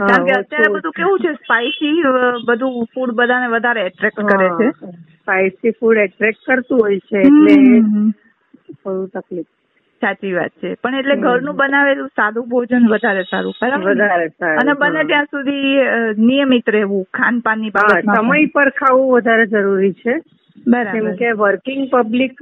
કારણ 0.00 0.26
કે 0.26 0.32
અત્યારે 0.34 0.72
બધું 0.74 0.96
કેવું 0.96 1.22
છે 1.24 1.32
સ્પાઇસી 1.36 1.96
બધું 2.48 2.80
ફૂડ 2.94 3.14
બધાને 3.14 3.52
વધારે 3.54 3.86
એટ્રેક્ટ 3.86 4.24
કરે 4.24 4.48
છે. 4.58 4.68
સ્પાઇસી 5.18 5.76
ફૂડ 5.80 6.02
એટ્રેક્ટ 6.06 6.42
કરતું 6.44 6.80
હોય 6.80 7.00
છે 7.08 7.22
એટલે 7.22 7.56
થોડું 8.74 9.08
તકલીફ. 9.08 9.50
સાચી 10.02 10.32
વાત 10.32 10.52
છે. 10.60 10.74
પણ 10.82 10.94
એટલે 10.94 11.16
ઘરનું 11.16 11.56
બનાવેલું 11.56 12.10
સાદું 12.16 12.48
ભોજન 12.48 12.88
વધારે 12.88 13.24
સારું 13.24 13.54
બરાબર 13.60 14.04
અને 14.54 14.74
બને 14.74 15.04
ત્યાં 15.04 15.30
સુધી 15.30 15.78
નિયમિત 16.18 16.68
રહેવું 16.68 17.04
ખાનપાનની 17.12 17.72
હા 17.74 17.86
બાબતમાં 17.88 18.26
સમય 18.26 18.52
પર 18.54 18.70
ખાવું 18.70 19.10
વધારે 19.16 19.46
જરૂરી 19.46 19.94
છે. 19.94 20.14
બરાબર. 20.66 21.16
કે 21.16 21.32
વર્કિંગ 21.34 21.88
પબ્લિક 21.90 22.40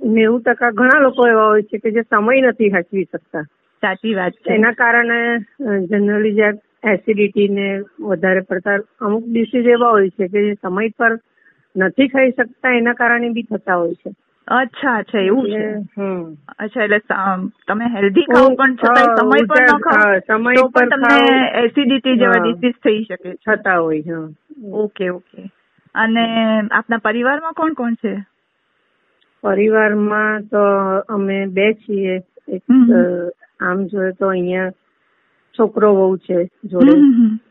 નેવું 0.00 0.42
ટકા 0.42 0.72
ઘણા 0.72 1.00
લોકો 1.00 1.26
એવા 1.26 1.48
હોય 1.48 1.62
છે 1.62 1.78
કે 1.78 1.90
જે 1.90 2.02
સમય 2.02 2.50
નથી 2.50 2.70
હાચવી 2.70 3.04
શકતા. 3.04 3.44
સાચી 3.82 4.14
વાત 4.14 4.32
છે. 4.32 4.54
એના 4.54 4.72
કારણે 4.72 5.18
જનરલી 5.88 6.34
જે 6.34 6.48
એસિડિટી 6.84 7.48
ને 7.48 7.68
વધારે 8.00 8.40
પડતા 8.40 8.78
અમુક 9.00 9.24
ડિસીઝ 9.26 9.66
એવા 9.66 9.90
હોય 9.90 10.10
છે 10.10 10.28
કે 10.28 10.40
જે 10.42 10.54
સમય 10.54 10.90
પર 10.98 11.12
નથી 11.76 12.08
ખાઈ 12.08 12.32
શકતા 12.32 12.72
એના 12.72 12.94
કારણે 12.94 13.30
બી 13.30 13.42
થતા 13.42 13.76
હોય 13.76 13.94
છે. 13.94 14.10
અચ્છા 14.48 14.96
અચ્છા 14.98 15.18
એવું 15.18 15.46
છે. 15.46 15.62
અચ્છા 16.58 16.84
એટલે 16.84 16.98
તમે 17.66 17.86
હેલ્ધી 17.94 18.24
ખાઓ 18.24 18.50
પણ 18.56 18.76
છતાં 18.76 19.16
સમય 19.16 19.46
પર 19.46 19.62
ન 19.62 19.80
ખાઓ 19.80 20.18
સમય 20.26 20.64
પર 20.74 20.88
તમને 20.88 21.18
એસિડિટી 21.62 22.16
જેવા 22.16 22.42
ડિસીઝ 22.44 22.78
થઈ 22.82 23.04
શકે 23.04 23.34
છતાં 23.34 23.82
હોય 23.82 24.18
ઓકે 24.72 25.10
ઓકે. 25.10 25.50
અને 25.94 26.24
આપના 26.70 26.98
પરિવારમાં 26.98 27.52
કોણ 27.52 27.74
કોણ 27.74 27.94
છે? 27.94 28.14
પરિવારમાં 29.44 30.48
તો 30.48 30.62
અમે 31.08 31.46
બે 31.46 31.74
છીએ. 31.74 32.22
એક 32.48 32.62
આમ 33.60 33.86
જોઈએ 33.86 34.12
તો 34.12 34.28
અહીંયા 34.28 34.70
છોકરો 35.58 35.94
વહુ 35.94 36.16
છે 36.16 36.44
જોડે. 36.64 36.94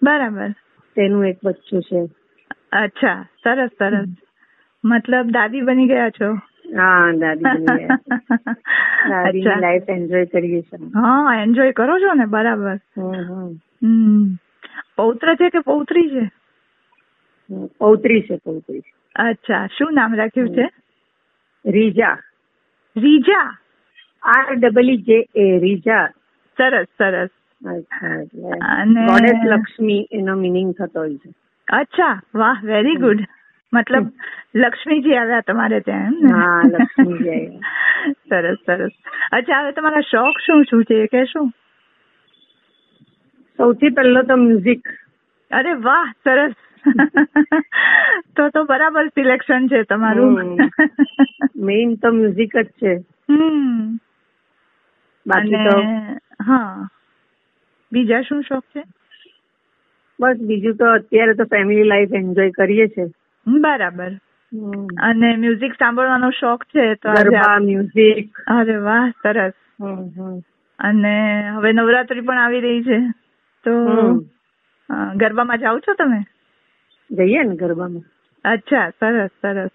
બરાબર. 0.04 0.52
તેનું 0.96 1.26
એક 1.26 1.40
બચ્ચું 1.44 1.82
છે. 1.82 2.02
અચ્છા 2.72 3.18
સરસ 3.44 3.72
સરસ. 3.80 4.10
મતલબ 4.84 5.32
દાદી 5.32 5.62
બની 5.62 5.88
ગયા 5.88 6.10
છો? 6.10 6.30
હા 6.72 7.12
દાદી 7.16 7.56
લાઈફ 9.58 9.90
એન્જોય 9.90 10.26
કરીએ 10.28 10.62
છીએ 10.64 10.90
હા 10.96 11.36
એન્જોય 11.38 11.74
કરો 11.74 11.98
છો 12.00 12.14
ને 12.16 12.26
બરાબર 12.28 12.78
હમ, 13.82 14.38
પૌત્ર 14.96 15.36
છે 15.36 15.50
કે 15.50 15.62
પૌત્રી 15.64 16.10
છે 16.10 16.26
પૌત્રી 17.80 18.22
છે 18.24 18.38
પૌત્રી 18.40 18.84
અચ્છા 19.16 19.68
શું 19.70 19.94
નામ 19.94 20.14
રાખ્યું 20.16 20.54
છે 20.54 20.68
રીજા 21.66 22.16
રીજા 22.96 23.48
આર 24.24 24.56
ડબલ 24.56 24.90
જે 25.04 25.20
એ 25.36 25.50
રીજા 25.60 26.06
સરસ 26.58 26.90
સરસ 26.98 27.32
અને- 27.62 29.08
ગોડેસ 29.08 29.44
લક્ષ્મી 29.48 30.08
એનો 30.12 30.36
મિનિંગ 30.38 30.74
થતો 30.74 31.00
હોય 31.00 31.18
છે 31.18 31.30
અચ્છા 31.68 32.14
વાહ 32.36 32.58
વેરી 32.64 32.98
ગુડ 33.00 33.22
મતલબ 33.74 34.08
લક્ષ્મીજી 34.56 35.18
આવ્યા 35.18 35.42
તમારે 35.42 35.82
ત્યાં 35.82 36.16
એમ 36.24 36.34
હા, 36.34 36.64
લક્ષ્મીજી 36.66 37.60
સરસ 38.30 38.60
સરસ. 38.66 38.96
અચ્છા 39.32 39.62
હવે 39.62 39.74
તમારા 39.74 40.08
શોખ 40.08 40.42
શું 40.46 40.66
શું 40.66 40.84
છે 40.86 41.00
કે 41.08 41.24
શું 41.26 41.48
સૌથી 43.60 43.92
પહેલો 43.92 44.24
તો 44.24 44.38
મ્યુઝિક. 44.38 44.92
અરે 45.52 45.74
વાહ 45.80 46.08
સરસ. 46.24 46.56
તો 48.36 48.50
તો 48.50 48.66
બરાબર 48.66 49.10
સિલેક્શન 49.10 49.70
છે 49.70 49.84
તમારું. 49.84 50.56
મેઇન 51.62 51.98
તો 51.98 52.12
મ્યુઝિક 52.12 52.56
જ 52.56 52.66
છે. 52.80 52.96
હમ. 53.30 54.00
બાકી 55.26 55.64
તો 55.68 55.78
હા. 56.44 56.88
બીજા 57.92 58.22
શું 58.24 58.44
શોખ 58.44 58.68
છે? 58.74 58.84
બસ 60.20 60.44
બીજું 60.44 60.78
તો 60.78 60.94
અત્યારે 60.94 61.36
તો 61.36 61.46
ફેમિલી 61.46 61.90
લાઈફ 61.90 62.14
એન્જોય 62.14 62.52
કરીએ 62.52 62.88
છે 62.88 63.10
બરાબર. 63.48 64.12
અને 65.04 65.36
મ્યુઝિક 65.36 65.74
સાંભળવાનો 65.74 66.30
શોખ 66.30 66.64
છે 66.64 66.96
તો 66.96 67.10
ગરબા 67.10 67.60
મ્યુઝિક 67.60 68.38
અરે 68.48 68.78
વાહ 68.78 69.10
સરસ. 69.10 69.54
અને 70.80 71.50
હવે 71.50 71.72
નવરાત્રી 71.72 72.22
પણ 72.22 72.38
આવી 72.38 72.60
રહી 72.60 72.84
છે. 72.84 73.00
તો 73.66 73.72
ગરબામાં 75.16 75.58
જાઓ 75.58 75.80
છો 75.80 75.94
તમે? 75.94 76.24
જઈએ 77.12 77.44
ને 77.44 77.56
ગરબામાં. 77.56 78.04
અચ્છા 78.46 78.90
સરસ 78.90 79.30
સરસ. 79.42 79.70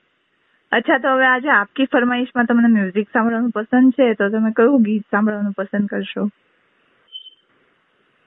અચ્છા 0.72 0.98
તો 0.98 1.08
હવે 1.08 1.26
આજે 1.26 1.48
આપકી 1.48 1.86
ફરમાઈશમાં 1.86 2.46
તમને 2.46 2.68
મ્યુઝિક 2.68 3.08
સાંભળવાનું 3.12 3.50
પસંદ 3.50 3.92
છે 3.92 4.14
તો 4.14 4.28
તમે 4.28 4.50
કયું 4.56 4.82
ગીત 4.82 5.04
સાંભળવાનું 5.10 5.52
પસંદ 5.52 5.86
કરશો? 5.86 6.28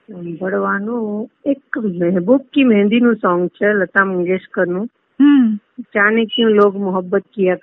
સાંભળવાનું 0.08 1.30
એક 1.44 1.78
મહેબૂબ 1.78 2.40
કી 2.52 2.64
મહેંદી 2.64 3.00
નું 3.00 3.16
સોંગ 3.16 3.48
છે 3.48 3.72
લતા 3.72 4.04
મંગેશકર 4.04 4.66
નું 5.20 5.40
હમ 5.40 5.48
જાને 5.88 6.22
ક્યું 6.26 6.54
લોગ 6.54 6.74
મોહબ્બત 6.78 7.24
કિયા 7.30 7.62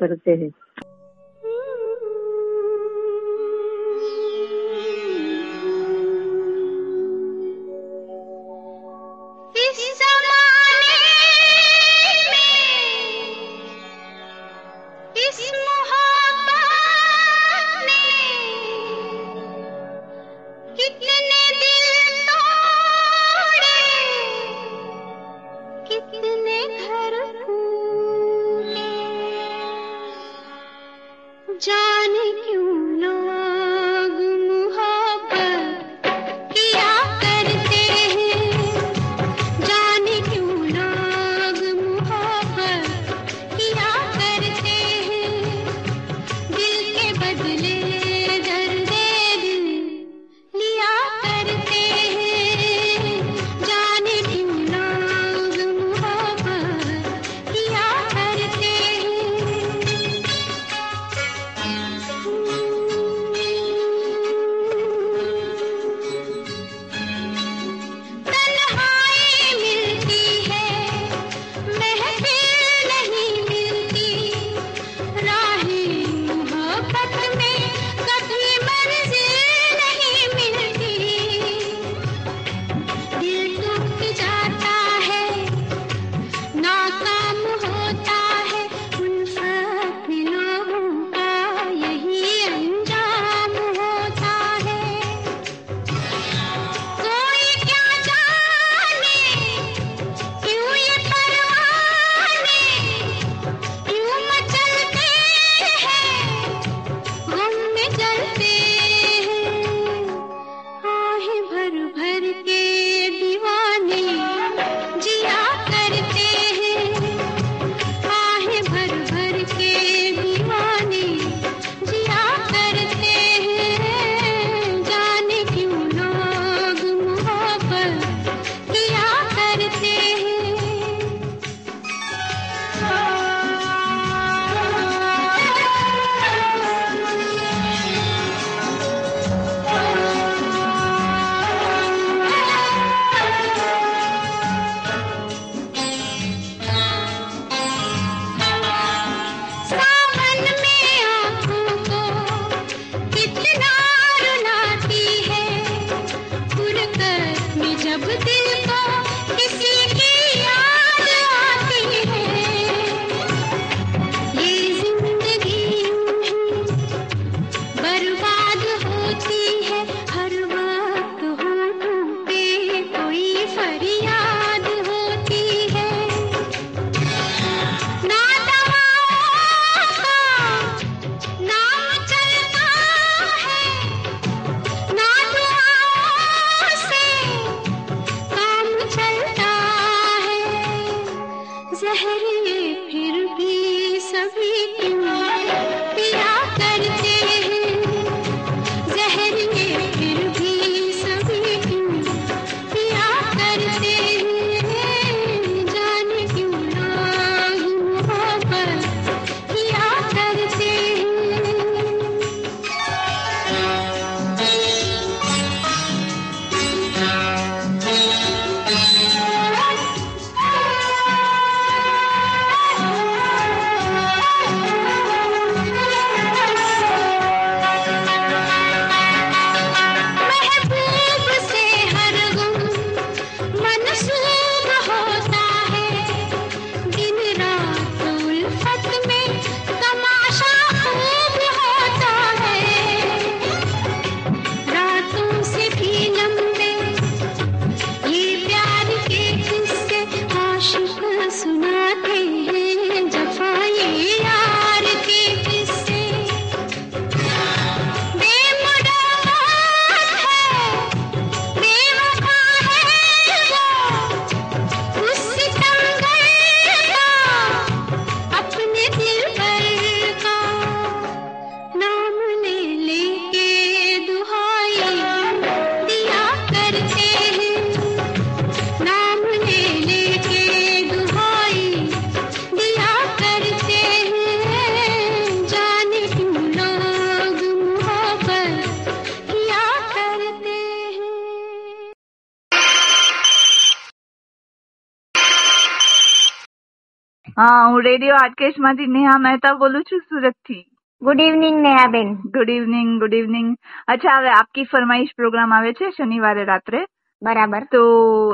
હા 297.78 297.84
રેડિયો 297.84 298.18
આટકેશમાંથી 298.18 298.86
નેહા 298.88 299.18
મહેતા 299.20 299.56
બોલું 299.56 299.84
છું 299.90 300.00
સુરતથી 300.04 300.62
ગુડ 301.02 301.20
ઇવનિંગ 301.20 301.58
નેહાબેન. 301.62 302.08
ગુડ 302.36 302.50
ઇવનિંગ 302.50 302.94
ગુડ 303.00 303.14
ઇવનિંગ 303.14 303.50
અચ્છા 303.88 304.16
હવે 304.20 304.32
આપકી 304.32 304.64
ફરમાઈશ 304.64 305.12
પ્રોગ્રામ 305.16 305.52
આવે 305.52 305.74
છે 305.74 305.90
શનિવારે 305.92 306.46
રાત્રે? 306.46 306.86
બરાબર. 307.22 307.64
તો 307.72 307.82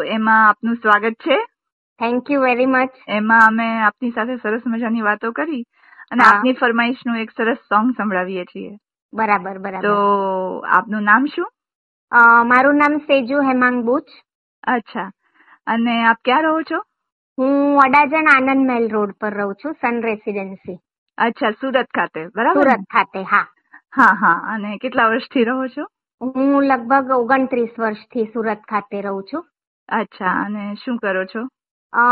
એમાં 0.03 0.45
આપનું 0.47 0.77
સ્વાગત 0.77 1.17
છે. 1.19 1.37
થેન્ક 1.99 2.29
યુ 2.29 2.41
વેરી 2.41 2.65
મચ 2.67 2.91
એમાં 3.07 3.43
અમે 3.47 3.67
આપની 3.81 4.11
સાથે 4.11 4.37
સરસ 4.37 4.63
મજાની 4.65 5.01
વાતો 5.01 5.31
કરી 5.31 5.63
અને 6.11 6.23
આપની 6.23 6.29
આપની 6.29 6.53
ફરમાઈશનું 6.53 7.17
એક 7.17 7.31
સરસ 7.31 7.59
સોંગ 7.67 7.91
સંભળાવીએ 7.97 8.45
છીએ. 8.45 8.71
બરાબર 9.13 9.59
બરાબર. 9.59 9.81
તો 9.81 9.93
આપનું 10.77 11.03
નામ 11.03 11.27
શું? 11.27 11.49
મારું 12.45 12.77
નામ 12.77 12.99
સેજુ 13.01 13.41
હેમાંગ 13.41 13.83
બુચ. 13.83 14.07
અચ્છા. 14.67 15.11
અને 15.67 16.05
આપ 16.05 16.17
ક્યાં 16.23 16.43
રહો 16.43 16.61
છો? 16.63 16.81
હું 17.37 17.79
અડાજણ 17.81 18.27
આનંદ 18.27 18.65
મહેલ 18.65 18.89
રોડ 18.89 19.11
પર 19.19 19.33
રહું 19.33 19.55
છું 19.55 19.73
સન 19.81 20.01
રેસિડેન્સી. 20.01 20.79
અચ્છા 21.17 21.51
સુરત 21.51 21.87
ખાતે 21.93 22.27
બરાબર 22.27 22.63
સુરત 22.63 22.85
ખાતે 22.91 23.23
હા. 23.23 23.45
હા 23.93 24.13
હા 24.13 24.39
અને 24.53 24.77
કેટલા 24.77 25.07
વર્ષથી 25.09 25.43
રહો 25.43 25.67
છો? 25.67 25.85
હું 26.21 26.63
લગભગ 26.63 27.09
ઓગણત્રીસ 27.11 27.79
વર્ષથી 27.79 28.25
સુરત 28.33 28.61
ખાતે 28.69 29.01
રહું 29.01 29.23
છું. 29.23 29.43
અચ્છા 29.89 30.43
અને 30.45 30.75
શું 30.75 30.97
કરો 30.97 31.25
છો? 31.25 31.47
અ, 31.93 32.03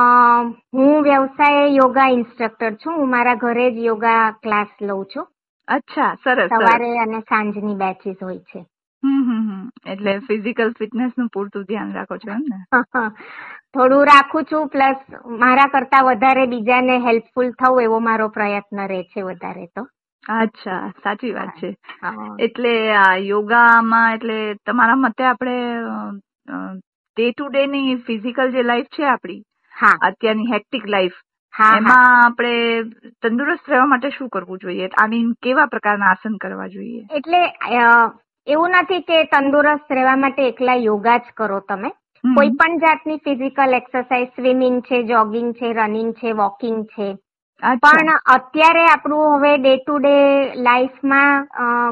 હું 0.74 1.04
વ્યવસાય 1.04 1.68
યોગા 1.68 2.08
ઇન્સ્ટ્રક્ટર 2.08 2.74
છું. 2.76 2.94
હું 2.94 3.10
મારા 3.10 3.36
ઘરે 3.36 3.72
જ 3.72 3.78
યોગા 3.78 4.32
ક્લાસ 4.32 4.68
લઉં 4.82 5.06
છું. 5.06 5.26
અચ્છા 5.68 6.16
સરસ 6.16 6.50
સવારે 6.50 6.98
અને 7.00 7.20
સાંજની 7.20 7.76
બેચીસ 7.76 8.18
હોય 8.22 8.38
છે. 8.38 8.66
હમ 9.04 9.22
હમ 9.24 9.50
હમ. 9.50 9.70
એટલે 9.86 10.20
ફિઝિકલ 10.20 10.74
ફિટનેસનું 10.80 11.30
પૂરતું 11.30 11.64
ધ્યાન 11.64 11.94
રાખો 11.94 12.18
છો 12.18 12.32
એમ 12.32 12.44
ને? 12.50 12.66
થોડું 13.74 14.06
રાખું 14.06 14.46
છું 14.46 14.70
પ્લસ 14.70 15.00
મારા 15.40 15.70
કરતા 15.70 16.04
વધારે 16.04 16.46
બીજાને 16.48 16.96
હેલ્પફુલ 17.00 17.52
થવું 17.56 17.84
એવો 17.84 18.00
મારો 18.02 18.28
પ્રયત્ન 18.30 18.82
રહે 18.88 19.02
છે 19.06 19.22
વધારે 19.24 19.68
તો. 19.76 19.84
અચ્છા 20.24 20.82
સાચી 21.04 21.32
વાત 21.34 21.54
છે. 21.60 21.70
એટલે 22.40 22.74
યોગામાં 23.24 24.14
એટલે 24.14 24.38
તમારા 24.66 24.96
મતે 24.98 25.24
આપણે 25.24 25.56
ડે 27.18 27.32
ટુ 27.32 27.50
ડે 27.50 27.66
ની 27.68 27.98
ફિઝિકલ 28.06 28.52
જે 28.52 28.64
લાઈફ 28.64 28.90
છે 28.90 29.06
આપણી 29.06 29.42
હા. 29.74 29.96
અત્યારની 30.02 30.52
હેક્ટિક 30.52 30.86
લાઈફ 30.88 31.18
એમાં 31.54 32.06
આપણે 32.18 32.54
તંદુરસ્ત 33.24 33.66
રહેવા 33.68 33.88
માટે 33.88 34.12
શું 34.12 34.30
કરવું 34.30 34.60
જોઈએ? 34.60 34.90
આઈ 34.94 35.10
મીન 35.10 35.34
કેવા 35.42 35.68
પ્રકારના 35.68 36.12
આસન 36.12 36.38
કરવા 36.40 36.68
જોઈએ? 36.70 37.02
એટલે 37.12 37.42
એવું 38.48 38.78
નથી 38.78 39.02
કે 39.04 39.24
તંદુરસ્ત 39.34 39.92
રહેવા 39.92 40.18
માટે 40.18 40.48
એકલા 40.48 40.78
યોગા 40.82 41.18
જ 41.20 41.34
કરો 41.36 41.60
તમે. 41.68 41.92
કોઈ 42.24 42.52
પણ 42.54 42.80
જાતની 42.80 43.20
ફિઝિકલ 43.20 43.74
એક્સરસાઇઝ 43.74 44.30
સ્વિમિંગ 44.32 44.80
છે 44.84 45.04
જોગિંગ 45.06 45.52
છે 45.54 45.74
રનિંગ 45.74 46.14
છે 46.16 46.34
વોકિંગ 46.36 46.80
છે. 46.88 47.10
પણ 47.82 48.12
અત્યારે 48.34 48.84
આપણું 48.86 49.34
હવે 49.34 49.52
ડે 49.58 49.74
ટુ 49.80 49.98
ડે 50.00 50.14
લાઈફમાં 50.60 51.48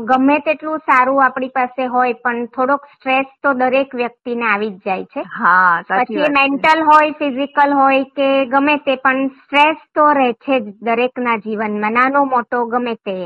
ગમે 0.06 0.38
તેટલું 0.42 0.86
સારું 0.86 1.20
આપણી 1.22 1.52
પાસે 1.52 1.88
હોય 1.88 2.16
પણ 2.24 2.48
થોડોક 2.50 2.88
સ્ટ્રેસ 2.94 3.28
તો 3.42 3.54
દરેક 3.56 3.94
વ્યક્તિને 3.94 4.46
આવી 4.46 4.72
જ 4.72 4.80
જાય 4.86 5.06
છે. 5.08 5.24
હા 5.34 5.84
પછી 5.92 6.32
મેન્ટલ 6.32 6.84
હોય 6.84 7.14
ફિઝિકલ 7.16 7.74
હોય 7.74 8.06
કે 8.16 8.30
ગમે 8.48 8.78
તે 8.82 8.96
પણ 9.00 9.30
સ્ટ્રેસ 9.36 9.84
તો 9.94 10.08
રહે 10.14 10.30
છે 10.40 10.60
જ 10.60 10.74
દરેકના 10.84 11.38
જીવનમાં 11.40 11.94
નાનો 11.94 12.26
મોટો 12.28 12.66
ગમે 12.68 12.96
તે. 13.04 13.18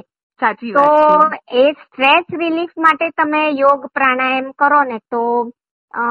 તો 0.70 0.88
એ 1.56 1.66
સ્ટ્રેસ 1.76 2.26
રિલીફ 2.38 2.76
માટે 2.78 3.10
તમે 3.16 3.42
યોગ 3.56 3.86
પ્રાણાયામ 3.94 4.50
કરો 4.58 4.82
ને 4.86 5.00
તો 5.10 5.22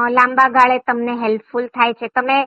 લાંબા 0.09 0.49
ગાળે 0.51 0.79
તમને 0.81 1.15
હેલ્પફુલ 1.17 1.67
થાય 1.69 1.93
છે. 1.95 2.09
તમે 2.11 2.37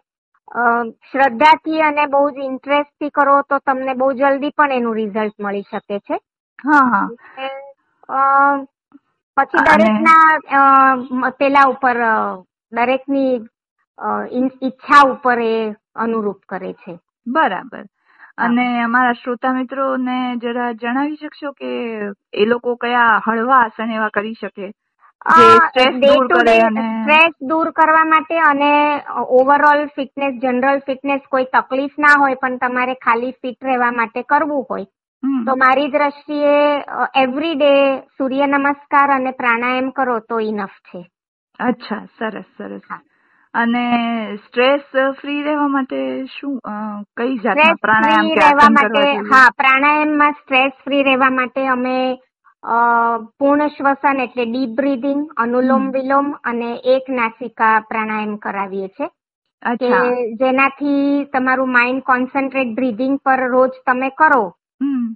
શ્રદ્ધાથી 1.05 1.83
અને 1.83 2.07
બહુ 2.09 2.23
જ 2.31 2.45
ઇન્ટરેસ્ટથી 2.45 3.11
કરો 3.13 3.43
તો 3.45 3.59
તમને 3.61 3.95
બહુ 3.97 4.13
જલ્દી 4.15 4.53
પણ 4.53 4.73
એનું 4.73 4.95
રિઝલ્ટ 4.95 5.39
મળી 5.39 5.65
શકે 5.65 6.01
છે. 6.01 6.19
હા 6.59 6.85
હા. 6.87 7.07
પછી 9.37 9.65
દરેકના 9.69 10.29
પેલા 11.39 11.69
ઉપર 11.69 11.99
દરેકની 12.73 13.35
ઈચ્છા 14.63 15.03
ઉપર 15.07 15.39
એ 15.41 15.55
અનુરૂપ 15.97 16.41
કરે 16.47 16.73
છે. 16.75 16.99
બરાબર. 17.27 17.85
અને 18.39 18.65
અમારા 18.83 19.15
શ્રોતા 19.15 19.53
મિત્રોને 19.55 20.17
જરા 20.39 20.73
જણાવી 20.75 21.17
શકશો 21.19 21.53
કે 21.55 21.71
એ 22.35 22.47
લોકો 22.47 22.77
કયા 22.79 23.21
હળવા 23.23 23.63
આસન 23.63 23.91
એવા 23.93 24.11
કરી 24.11 24.35
શકે? 24.37 24.73
સ્ટ્રેસ 25.29 25.95
દૂર 27.43 27.73
કરવા 27.73 28.05
માટે 28.05 28.39
અને 28.41 29.03
ઓવરઓલ 29.39 29.89
ફિટનેસ 29.97 30.35
જનરલ 30.43 30.81
ફિટનેસ 30.87 31.23
કોઈ 31.29 31.47
તકલીફ 31.53 31.99
ના 31.99 32.19
હોય 32.19 32.37
પણ 32.37 32.59
તમારે 32.59 32.95
ખાલી 33.07 33.33
ફિટ 33.43 33.65
રહેવા 33.65 33.93
માટે 33.93 34.23
કરવું 34.25 34.65
હોય. 34.71 34.87
તો 35.47 35.57
મારી 35.57 35.89
દ્રષ્ટિએ 35.89 36.85
એવરી 37.15 37.55
ડે 37.55 38.03
સૂર્ય 38.19 38.47
નમસ્કાર 38.47 39.11
અને 39.11 39.33
પ્રાણાયામ 39.33 39.93
કરો 39.93 40.21
તો 40.21 40.41
ઇનફ 40.41 40.79
છે. 40.89 41.07
અચ્છા 41.61 42.07
સરસ 42.19 42.47
સરસ. 42.57 42.83
અને 43.55 44.37
સ્ટ્રેસ 44.37 44.83
ફ્રી 45.21 45.43
રહેવા 45.43 45.69
માટે 45.69 46.27
શું 46.27 46.61
કઈ 47.17 47.39
જાતના 47.39 47.75
પ્રાણાયામ 47.83 48.39
રહેવા 48.41 48.71
માટે 48.71 49.05
હા 49.33 49.49
પ્રાણાયામમાં 49.57 50.33
સ્ટ્રેસ 50.33 50.73
ફ્રી 50.85 51.03
રહેવા 51.03 51.31
માટે 51.31 51.67
અમે 51.67 52.19
પૂર્ણ 52.67 53.69
શ્વસન 53.69 54.21
એટલે 54.21 54.45
ડીપ 54.47 54.71
બ્રીધિંગ 54.77 55.23
અનુલોમ 55.37 55.91
વિલોમ 55.91 56.33
અને 56.45 56.71
એક 56.95 57.09
નાસિકા 57.11 57.75
પ્રાણાયામ 57.81 58.37
કરાવીએ 58.39 58.89
છીએ. 58.89 59.09
કે 59.81 59.91
જેનાથી 60.35 61.25
તમારું 61.33 61.73
માઇન્ડ 61.73 62.03
કોન્સન્ટ્રેટ 62.03 62.75
બ્રીધિંગ 62.75 63.19
પર 63.25 63.41
રોજ 63.49 63.71
તમે 63.87 64.11
કરો 64.11 64.45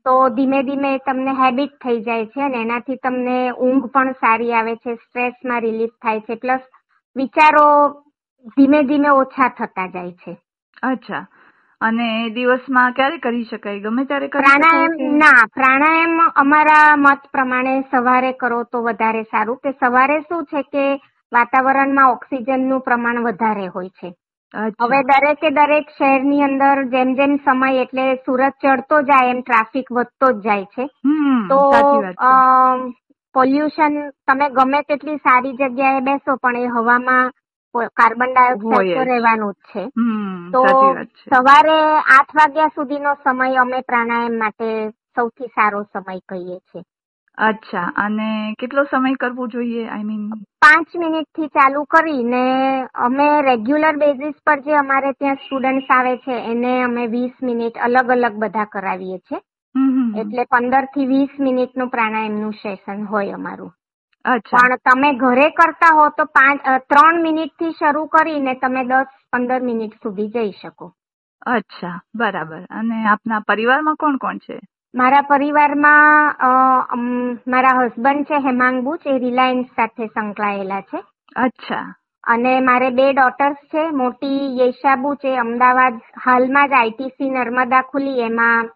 તો 0.05 0.15
ધીમે 0.31 0.63
ધીમે 0.63 0.99
તમને 0.99 1.33
હેબિટ 1.41 1.73
થઈ 1.85 2.01
જાય 2.01 2.27
છે 2.27 2.43
અને 2.43 2.61
એનાથી 2.61 2.97
તમને 2.97 3.39
ઊંઘ 3.51 3.91
પણ 3.93 4.13
સારી 4.13 4.53
આવે 4.53 4.77
છે 4.77 4.95
સ્ટ્રેસમાં 4.95 5.61
રિલીફ 5.61 5.97
થાય 6.03 6.21
છે. 6.21 6.35
પ્લસ 6.35 6.61
વિચારો 7.17 7.67
ધીમે 8.57 8.83
ધીમે 8.85 9.11
ઓછા 9.11 9.49
થતા 9.49 9.87
જાય 9.87 10.13
છે. 10.13 10.37
અચ્છા. 10.83 11.27
અને 11.81 12.09
દિવસમાં 12.35 12.95
ક્યારે 12.95 13.19
કરી 13.21 13.45
શકાય? 13.45 13.81
ગમે 13.81 14.03
ત્યારે 14.07 14.29
કરી 14.29 14.43
પ્રાણાયામ 14.43 15.19
ના 15.21 15.45
પ્રાણાયામ 15.55 16.33
અમારા 16.43 16.97
મત 16.97 17.31
પ્રમાણે 17.33 17.75
સવારે 17.93 18.33
કરો 18.35 18.59
તો 18.65 18.83
વધારે 18.83 19.23
સારું. 19.31 19.61
કે 19.65 19.73
સવારે 19.75 20.19
શું 20.23 20.45
છે 20.47 20.63
કે 20.65 20.85
વાતાવરણમાં 21.33 22.13
ઓક્સિજનનું 22.13 22.83
પ્રમાણ 22.83 23.23
વધારે 23.25 23.67
હોય 23.69 23.91
છે. 24.01 24.13
હવે 24.81 25.01
દરેકે 25.09 25.49
દરેક 25.59 25.91
શહેરની 25.99 26.45
અંદર 26.45 26.77
જેમ 26.95 27.17
જેમ 27.17 27.37
સમય 27.45 27.83
એટલે 27.83 28.07
સુરત 28.27 28.55
ચડતો 28.63 29.03
જાય 29.11 29.35
એમ 29.35 29.43
ટ્રાફિક 29.43 29.89
વધતો 29.91 30.33
જ 30.35 30.43
જાય 30.43 30.67
છે. 30.75 30.89
તો 31.49 31.61
પોલ્યુશન 33.35 34.01
તમે 34.27 34.47
ગમે 34.57 34.81
તેટલી 34.85 35.21
સારી 35.27 35.59
જગ્યાએ 35.59 36.01
બેસો 36.03 36.37
પણ 36.43 36.65
એ 36.65 36.73
હવામાં 36.77 37.31
કાર્બન 37.75 38.33
ડાયોક્સાઇડ 38.35 38.95
તો 38.95 39.05
રહેવાનું 39.05 39.53
જ 39.53 39.73
છે. 39.73 39.85
તો 40.53 40.63
સવારે 41.35 41.77
આઠ 42.19 42.35
વાગ્યા 42.35 42.75
સુધીનો 42.75 43.15
સમય 43.25 43.61
અમે 43.61 43.83
પ્રાણાયામ 43.83 44.39
માટે 44.39 44.71
સૌથી 45.17 45.53
સારો 45.55 45.83
સમય 45.83 46.21
કહીએ 46.29 46.59
છીએ. 46.59 46.83
અચ્છા 47.39 47.93
અને 47.97 48.55
કેટલો 48.59 48.85
સમય 48.85 49.17
કરવો 49.17 49.47
જોઈએ? 49.47 49.89
આઈ 49.89 50.05
મીન 50.05 50.31
પાંચ 50.61 50.97
મિનિટથી 50.97 51.49
ચાલુ 51.49 51.85
કરીને 51.85 52.43
અમે 53.07 53.29
રેગ્યુલર 53.43 53.97
બેઝિસ 53.97 54.35
પર 54.47 54.61
જે 54.61 54.75
અમારે 54.77 55.13
ત્યાં 55.13 55.37
સ્ટુડન્ટ્સ 55.37 55.91
આવે 55.91 56.17
છે 56.19 56.41
એને 56.53 56.83
અમે 56.83 57.07
વીસ 57.07 57.43
મિનિટ 57.43 57.79
અલગ 57.79 58.11
અલગ 58.11 58.35
બધા 58.35 58.65
કરાવીએ 58.65 59.19
છીએ. 59.19 59.41
એટલે 60.21 60.45
પંદરથી 60.45 61.07
વીસ 61.07 61.39
મિનિટનું 61.39 61.89
પ્રાણાયામનું 61.89 62.53
સેશન 62.53 63.07
હોય 63.07 63.35
અમારું. 63.35 63.73
પણ 64.25 64.77
તમે 64.85 65.11
ઘરે 65.17 65.51
કરતા 65.53 65.93
હો 65.99 66.09
તો 66.17 66.25
પાંચ 66.39 66.67
ત્રણ 66.89 67.23
મિનિટથી 67.23 67.77
શરૂ 67.79 68.07
કરીને 68.09 68.55
તમે 68.55 68.83
દસ 68.85 69.13
પંદર 69.33 69.63
મિનિટ 69.63 69.95
સુધી 70.03 70.29
જઈ 70.29 70.53
શકો. 70.53 70.93
અચ્છા 71.47 71.95
બરાબર. 72.15 72.67
અને 72.71 73.07
આપના 73.07 73.41
પરિવારમાં 73.47 73.97
કોણ 73.97 74.19
કોણ 74.19 74.39
છે? 74.39 74.59
મારા 74.95 75.23
પરિવારમાં 75.23 76.35
મારા 77.47 77.79
હસબન્ડ 77.79 78.27
છે 78.27 78.43
હેમાંગ 78.47 78.83
બુચ 78.83 79.07
એ 79.07 79.19
રિલાયન્સ 79.19 79.71
સાથે 79.77 80.09
સંકળાયેલા 80.09 80.83
છે. 80.83 81.01
અચ્છા. 81.37 81.87
અને 82.25 82.53
મારે 82.61 82.91
બે 82.91 83.07
ડોટર્સ 83.13 83.61
છે 83.71 83.85
મોટી 83.93 84.41
યેશાબુ 84.59 85.15
છે 85.23 85.33
અમદાવાદ 85.45 85.97
હાલમાં 86.27 86.69
જ 86.71 86.75
આઈટીસી 86.75 87.31
નર્મદા 87.31 87.83
ખુલી 87.93 88.21
એમાં 88.29 88.69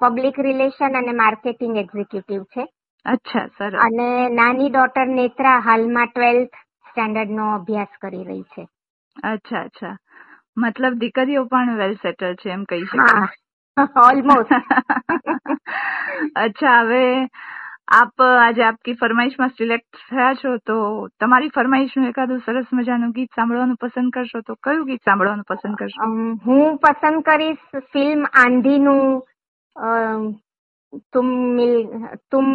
પબ્લિક 0.00 0.38
રિલેશન 0.48 0.96
અને 0.96 1.12
માર્કેટિંગ 1.12 1.76
એક્ઝિક્યુટિવ 1.76 2.42
છે. 2.54 2.66
અચ્છા 3.06 3.46
સર 3.58 3.78
અને 3.86 4.08
નાની 4.34 4.70
ડોટર 4.70 5.06
નેત્રા 5.12 5.56
હાલમાં 5.60 6.08
ટ્વેલ્થ 6.08 6.60
સ્ટેન્ડર્ડ 6.90 7.30
નો 7.30 7.48
અભ્યાસ 7.54 7.96
કરી 8.00 8.24
રહી 8.24 8.44
છે. 8.54 8.66
અચ્છા 9.16 9.62
અચ્છા. 9.62 9.96
મતલબ 10.56 10.98
દીકરીઓ 10.98 11.46
પણ 11.46 11.76
વેલ 11.76 11.96
સેટલ 11.96 12.36
છે 12.36 12.50
એમ 12.50 12.64
કહી 12.64 12.86
શકાય. 12.86 13.28
ઓલમોસ્ટ 14.02 14.52
અચ્છા 16.44 16.76
હવે 16.82 17.02
આપ 17.92 18.24
આજે 18.24 18.62
આપકી 18.64 18.94
ફરમાઈશમાં 18.94 19.50
સિલેક્ટ 19.50 19.98
થયા 20.10 20.34
છો 20.34 20.52
તો 20.64 20.76
તમારી 21.20 21.50
ફરમાઈશનું 21.50 22.06
એકાદું 22.06 22.40
સરસ 22.40 22.70
મજાનું 22.72 23.12
ગીત 23.12 23.34
સાંભળવાનું 23.34 23.76
પસંદ 23.76 24.10
કરશો 24.10 24.42
તો 24.42 24.56
કયું 24.62 24.86
ગીત 24.86 25.02
સાંભળવાનું 25.02 25.44
પસંદ 25.44 25.76
કરશો? 25.76 26.08
હું 26.46 26.78
પસંદ 26.78 27.22
કરીશ 27.22 27.84
ફિલ્મ 27.92 28.24
આંધીનું 28.36 29.22
તુમ 31.12 31.26
મિલ 31.56 31.74
તુમ 32.30 32.46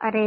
અરે 0.00 0.26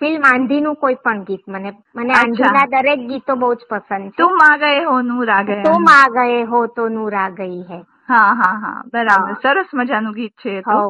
ફિલ્મ 0.00 0.22
આંધી 0.24 0.60
નું 0.60 0.76
કોઈ 0.76 0.98
પણ 0.98 1.24
ગીત. 1.24 1.44
મને 1.46 1.70
મને 1.94 2.12
આંધીના 2.14 2.66
દરેક 2.68 3.00
ગીતો 3.08 3.36
બહુ 3.36 3.50
જ 3.54 3.68
પસંદ 3.68 4.06
છે. 4.10 4.16
તુમ 4.18 4.40
આ 4.40 4.56
ગયે 4.58 4.80
હો 4.84 4.96
નૂર 5.02 5.30
આ 5.30 5.42
ગયે 5.44 5.62
તુમ 5.64 5.84
આ 5.90 6.06
ગયે 6.10 6.40
હો 6.46 6.66
તો 6.70 6.88
નૂર 6.90 7.14
આ 7.16 7.30
ગઈ 7.32 7.62
હે. 7.64 7.80
હા 8.04 8.34
હા 8.34 8.54
હા. 8.58 8.74
બરાબર. 8.92 9.34
સરસ 9.42 9.68
મજાનું 9.72 10.14
ગીત 10.14 10.34
છે 10.36 10.54
તો. 10.64 10.80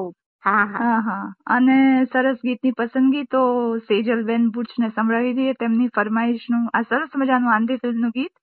અને 1.49 1.77
સરસ 2.07 2.39
ગીતની 2.43 2.75
પસંદગી 2.75 3.27
તો 3.29 3.43
સેજલબેન 3.87 4.49
ભુજને 4.53 4.91
સંભળાવી 4.91 5.35
દઈએ. 5.35 5.55
તેમની 5.57 5.91
ફરમાઈશનું 5.93 6.69
આ 6.73 6.85
સરસ 6.87 7.17
મજાનું 7.17 7.53
આંધી 7.53 7.81
ફિલ્મનું 7.81 8.13
ગીત. 8.13 8.35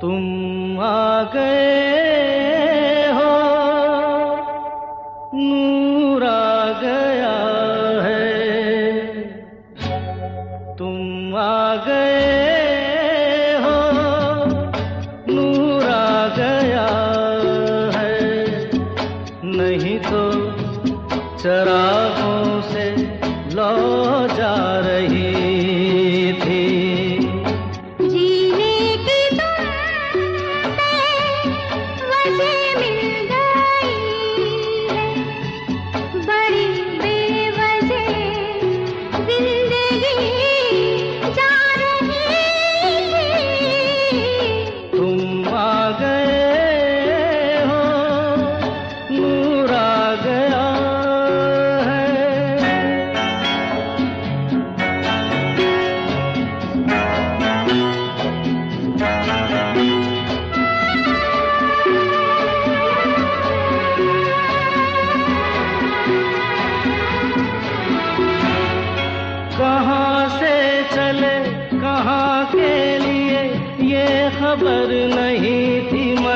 તુમ 0.00 0.24
આ 0.82 1.20
ગયે 1.32 2.31
Mm. 5.32 5.91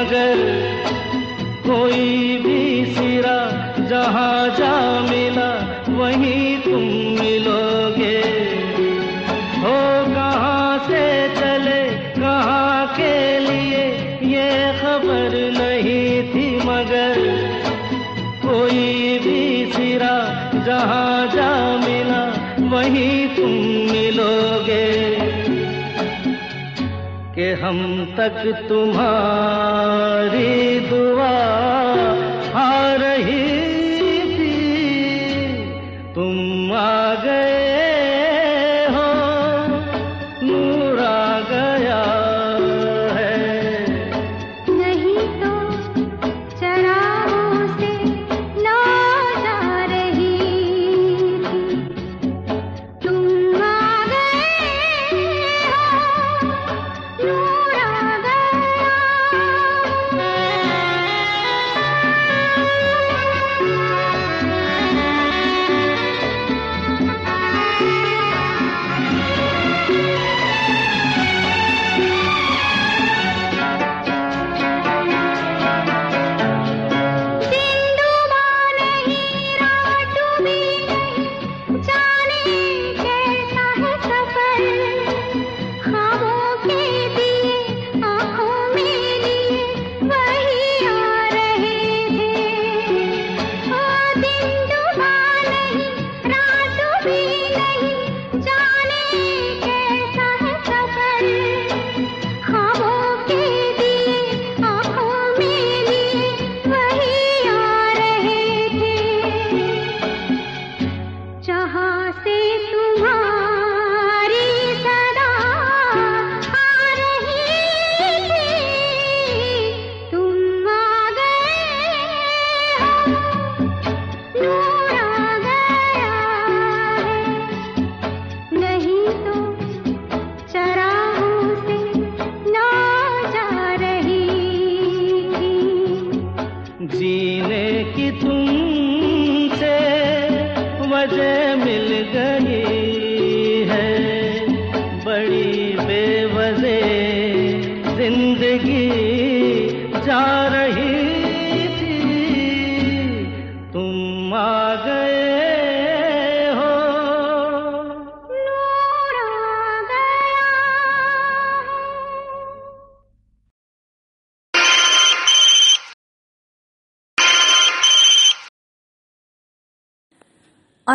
मगर 0.06 0.40
कोई 1.66 2.36
भी 2.42 2.94
सिरा 2.94 3.38
जहाँ 3.90 4.48
जा 4.58 4.85
हम 27.66 27.78
तक 28.18 28.36
तुम्हारी 28.68 30.50
दुआ 30.88 31.05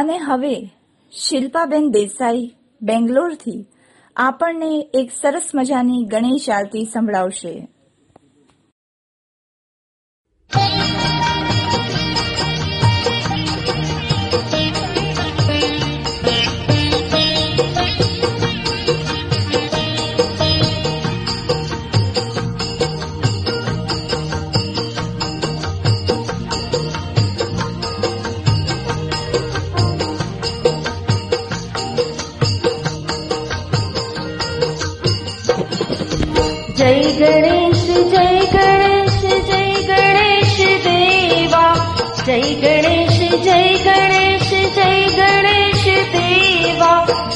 અને 0.02 0.18
હવે 0.18 0.70
શિલ્પાબેન 1.12 1.92
દેસાઈ 1.92 2.56
બેંગ્લોરથી 2.82 3.66
આપણને 4.16 4.90
એક 4.94 5.12
સરસ 5.12 5.52
મજાની 5.56 6.06
ગણેશ 6.06 6.50
આરતી 6.50 6.86
સંભળાવશે. 6.86 7.68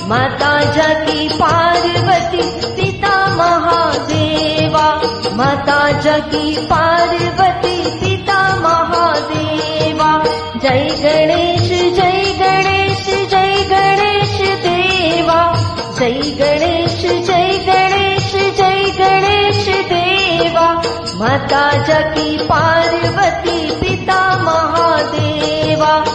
माता 0.08 0.60
जगी 0.60 1.30
पार्वती 1.30 2.42
पिता 2.76 3.36
महादेवा। 3.36 5.02
माता 5.34 5.92
जगी 5.92 6.58
पार्वती 6.66 8.00
पिता 8.00 8.56
महादेवा। 8.56 10.24
जय 10.62 10.88
गणेश 10.90 11.70
जय 11.94 12.34
गणेश 12.40 13.06
जय 13.30 13.64
गणेश 13.70 14.42
देवा। 14.42 15.54
जय 16.00 16.12
गणेश 16.12 17.02
जय 17.02 17.64
गणेश 17.68 18.32
जय 18.58 18.84
गणेश 19.00 19.68
देवा। 19.68 20.82
माता 21.16 21.72
जगी 21.72 22.38
पार्वती 22.38 23.72
पिता 23.82 24.38
महादेवा 24.44 26.15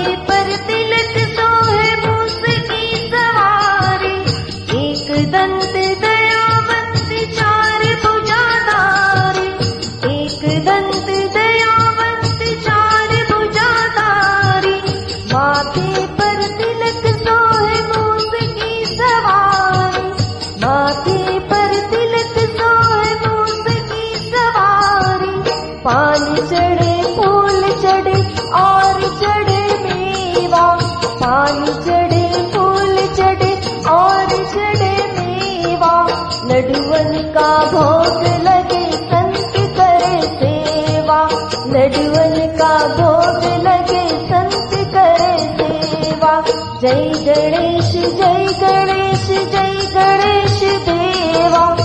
जय 48.21 48.45
गणेश 48.61 49.27
जय 49.27 49.89
गणेश 49.95 50.59
देवा। 50.63 51.75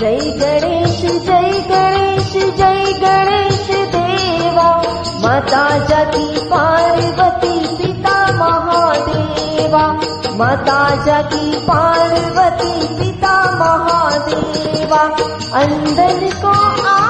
जय 0.00 0.16
गणेश 0.16 1.00
जय 1.00 1.64
गणेश 1.70 2.32
जय 2.32 2.92
गणेश 2.92 3.66
देवा। 3.70 4.82
माता 5.20 5.78
जगी 5.78 6.38
पार्वती 6.38 7.76
पिता 7.76 8.32
महादेवा। 8.32 9.86
माता 10.34 11.04
जगी 11.04 11.56
पार्वती 11.56 12.86
पिता 12.94 13.42
महादेवा। 13.58 15.02
अंदर 15.60 16.30
को 16.42 16.48
आंख 16.88 17.05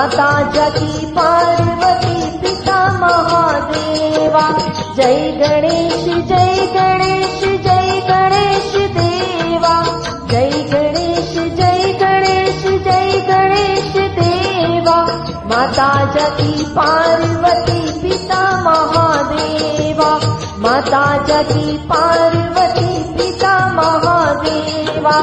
माता 0.00 0.42
जगी 0.50 1.06
पार्वती 1.06 2.38
पिता 2.38 2.84
महादेवा। 3.00 4.58
जय 4.96 5.30
गणेश 5.30 6.04
जय 6.04 6.66
गणेश 6.74 7.40
जय 7.40 8.00
गणेश 8.08 8.90
देवा। 8.96 9.82
जय 10.30 10.50
गणेश 10.50 11.32
जय 11.32 11.98
गणेश 12.00 12.62
जय 12.62 13.20
गणेश 13.28 13.92
देवा। 13.96 15.04
माता 15.44 16.12
जगी 16.14 16.64
पार्वती 16.64 18.00
पिता 18.02 18.60
महादेवा। 18.64 20.20
माता 20.58 21.24
जगी 21.28 21.76
पार्वती 21.76 23.02
पिता 23.12 23.72
महादेवा। 23.74 25.22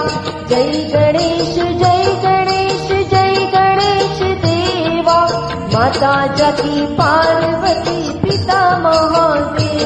जय 0.50 0.90
गणेश 0.94 1.56
जय 1.56 2.22
गणेश 2.24 2.47
माता 5.78 6.12
जगी 6.38 6.86
पार्वती 7.00 7.98
पिता 8.22 8.62
महादेवा 8.84 9.77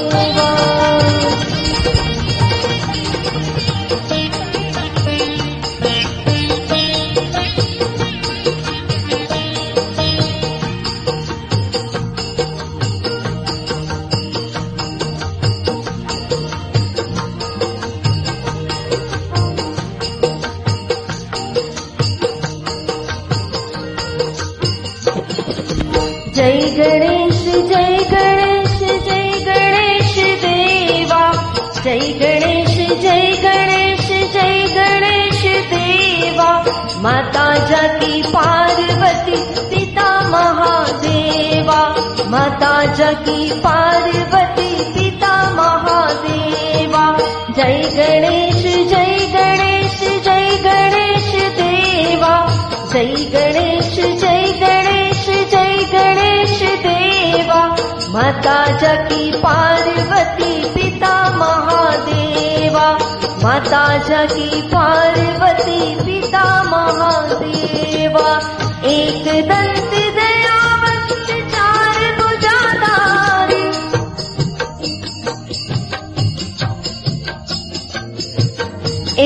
माता 42.62 42.94
जगी 42.94 43.52
पार्वती 43.52 44.94
पिता 44.94 45.52
महादेवा। 45.54 47.18
जय 47.56 47.82
गणेश 47.94 48.88
जय 48.90 49.18
गणेश 49.34 50.00
जय 50.02 50.50
गणेश 50.64 51.32
देवा। 51.54 52.46
जय 52.94 53.16
गणेश 53.34 53.96
जय 53.96 54.44
गणेश 54.62 55.26
जय 55.26 55.78
गणेश 55.94 56.62
देवा। 56.62 57.76
माता 58.10 58.78
जगी 58.78 59.32
पार्वती 59.32 60.70
पिता 60.70 61.38
महादेवा। 61.38 62.98
माता 63.44 63.98
जगी 63.98 64.62
पार्वती 64.62 65.96
पिता 65.96 66.64
महादेवा। 66.64 68.40
एक 68.84 69.48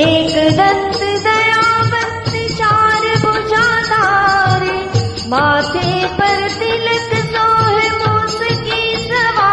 गन्तु 0.06 1.08
दर्तिशन् 1.92 3.06
भुजार 3.22 4.64
माथे 5.32 5.88
पर 6.18 6.38
दिल 6.58 6.86
सोह 7.06 7.80
दोषी 8.02 8.82
सवा 9.08 9.50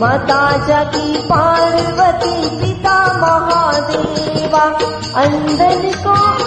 माता 0.00 0.42
जगी 0.66 1.18
पार्वती 1.30 2.34
पिता 2.60 2.96
महादेवा 3.22 4.64
अंदर 5.22 5.82
को 6.06 6.39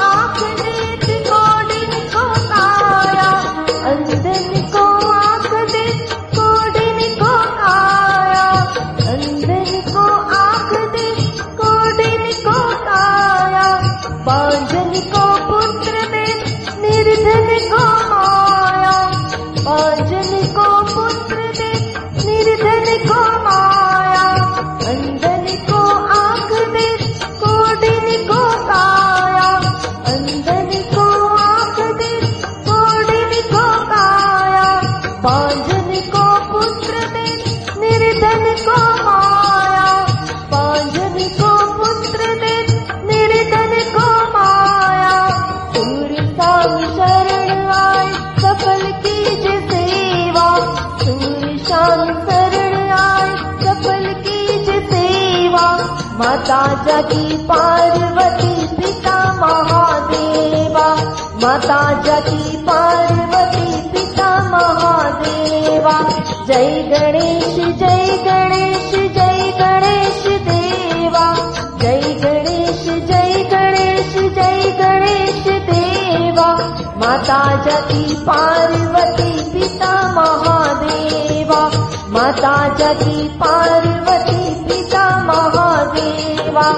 माता 61.54 62.02
जगी 62.02 62.58
पार्वती 62.58 63.90
पिता 63.90 64.50
महादेवा। 64.50 66.10
जय 66.48 66.82
गणेश 66.82 67.56
जय 67.56 68.18
गणेश 68.26 68.92
जय 68.92 69.52
गणेश 69.60 70.42
देवा। 70.42 71.36
जय 71.82 72.02
गणेश 72.02 72.84
जय 72.84 73.44
गणेश 73.52 74.14
जय 74.14 74.72
गणेश 74.82 75.44
देवा। 75.48 76.56
माता 76.98 77.64
जगी 77.66 78.16
पार्वती 78.16 79.52
पिता 79.54 80.12
महादेवा। 80.16 81.70
माता 82.10 82.76
जगी 82.80 83.28
पार्वती 83.28 84.64
पिता 84.64 85.18
महादेवा। 85.24 86.74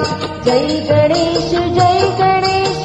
जय 0.45 0.67
गणेश 0.89 1.51
जय 1.51 2.15
गणेश 2.19 2.84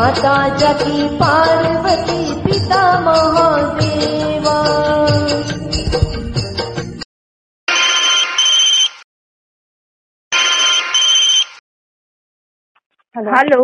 माता 0.00 0.36
जगी 0.58 1.08
पार्वती 1.18 2.20
पिता 2.42 2.82
महादेवा 3.00 4.56
હાલો 13.32 13.60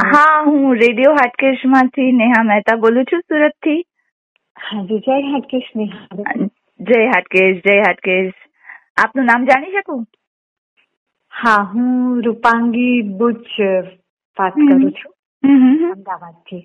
હા 0.00 0.22
હું 0.44 0.62
રેડિયો 0.76 1.14
હાટકેશ 1.14 1.64
માંથી 1.68 2.08
નેહા 2.14 2.44
મહેતા 2.44 2.76
બોલું 2.76 3.08
છું 3.10 3.22
સુરત 3.24 3.56
થી 3.62 3.80
હાજી 4.56 5.00
જય 5.00 5.18
હાટકેશ 5.26 5.68
નેહા 5.74 6.36
જય 6.80 7.02
હાટકેશ 7.08 7.60
જય 7.64 7.76
હાટકેશ 7.80 8.38
આપનું 8.96 9.26
નામ 9.26 9.46
જાણી 9.46 9.74
શકું 9.74 10.02
હા 11.32 11.60
હું 11.70 11.92
રૂપાંગી 12.24 12.94
બુચ 13.18 13.52
વાત 14.41 14.53
કરું 14.53 14.91
છું. 14.91 15.11
અમદાવાદથી. 15.91 16.61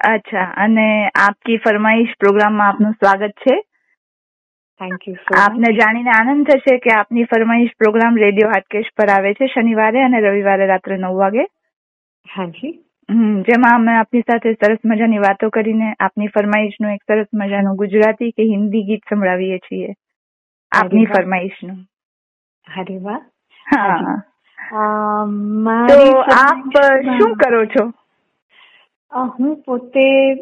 અચ્છા 0.00 0.44
અને 0.56 0.88
આપકી 1.14 1.56
ફરમાઈશ 1.56 2.14
પ્રોગ્રામમાં 2.18 2.68
આપનું 2.68 2.92
સ્વાગત 2.92 3.30
છે. 3.30 3.56
થેન્ક 4.80 5.08
યુ 5.08 5.16
આપને 5.36 5.72
જાણીને 5.72 6.10
આનંદ 6.10 6.46
થશે 6.46 6.78
કે 6.78 6.90
આપની 6.90 7.24
ફરમાઈશ 7.24 7.70
પ્રોગ્રામ 7.78 8.16
રેડિયો 8.16 8.48
હાટકેશ 8.48 8.90
પર 8.96 9.10
આવે 9.10 9.34
છે 9.34 9.46
શનિવારે 9.46 10.02
અને 10.02 10.20
રવિવારે 10.20 10.66
રાત્રે 10.66 10.96
નવ 10.96 11.14
વાગે. 11.14 11.44
હાજી. 12.34 12.82
હમ, 13.10 13.42
જેમાં 13.42 13.74
અમે 13.74 13.92
આપની 13.96 14.20
સાથે 14.20 14.52
સરસ 14.52 14.78
મજાની 14.84 15.18
વાતો 15.18 15.50
કરીને 15.50 15.94
આપની 16.00 16.26
ફરમાઈશનું 16.26 16.92
એક 16.92 17.02
સરસ 17.02 17.26
મજાનું 17.34 17.76
ગુજરાતી 17.76 18.30
કે 18.30 18.42
હિન્દી 18.42 18.82
ગીત 18.82 19.00
સંભળાવીએ 19.08 19.58
છીએ. 19.58 19.94
આપની 20.72 21.04
અરે. 21.04 21.14
ફરમાઈશનું. 21.14 21.76
હરે 22.66 22.98
વાહ. 22.98 23.20
હા. 23.66 24.22
તો 24.70 25.26
મારી 25.68 26.12
આપ 26.12 26.78
શું 27.18 27.34
કરો 27.34 27.64
છો? 27.64 27.84
હું 29.38 29.56
પોતે 29.56 30.34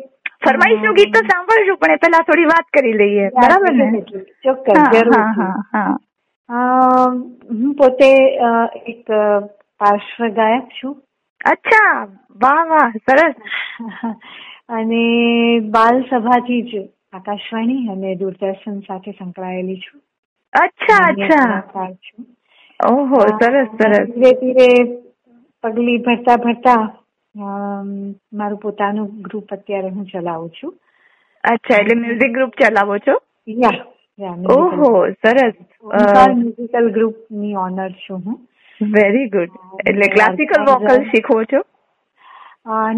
ફરમાઈશનું 0.44 0.94
ગીત 0.94 1.14
તો 1.14 1.20
સાંભળશું 1.20 1.76
પણ 1.76 1.90
એ 1.90 1.96
પહેલા 1.96 2.18
થોડી 2.18 2.44
વાત 2.44 2.66
કરી 2.72 2.92
લઈએ. 2.92 3.28
બરાબર 3.28 3.72
ને? 3.72 4.00
ચોક્કસ 4.44 4.78
હું 7.50 7.74
પોતે 7.74 8.10
એક 8.86 9.06
પાર્શ્વ 9.78 10.28
ગાયક 10.28 10.68
છું. 10.68 11.02
અચ્છા 11.44 12.04
વાહ 12.30 12.64
વાહ 12.66 12.90
સરસ. 12.90 13.34
અને 14.68 15.04
બાલ 15.60 16.02
સભાથી 16.02 16.62
જ 16.62 16.88
આકાશવાણી 17.12 17.88
અને 17.88 18.14
દૂરદર્શન 18.14 18.80
સાથે 18.80 19.10
સંકળાયેલી 19.10 19.76
છું. 19.76 20.00
અચ્છા 20.52 21.08
અચ્છા. 21.08 21.60
છું. 21.92 22.26
ઓહો 22.84 23.20
સરસ 23.40 23.68
સરસ. 23.78 24.06
ધીરે 24.14 24.32
ધીરે 24.40 24.68
પગલી 25.64 25.98
ભરતા 26.06 26.36
ભરતા 26.38 26.82
મારું 28.32 28.60
પોતાનું 28.64 29.08
ગ્રુપ 29.22 29.52
અત્યારે 29.56 29.90
હું 29.90 30.06
ચલાવું 30.06 30.50
છું. 30.58 30.72
અચ્છા 31.44 31.78
એટલે 31.80 31.96
મ્યુઝિક 32.00 32.32
ગ્રુપ 32.32 32.52
ચલાવો 32.60 32.98
છો? 33.06 33.14
યા 33.62 34.34
ઓહો 34.56 34.90
સરસ. 35.18 35.54
મ્યુઝિકલ 35.84 36.90
ગ્રુપની 36.96 37.56
ઓનર 37.66 37.90
છું 38.04 38.22
હું. 38.26 38.38
વેરી 38.80 39.28
ગુડ 39.30 39.52
એટલે 39.84 40.08
ક્લાસિકલ 40.14 40.64
વોકલ 40.68 41.04
શીખવો 41.10 41.40
છો? 41.52 41.60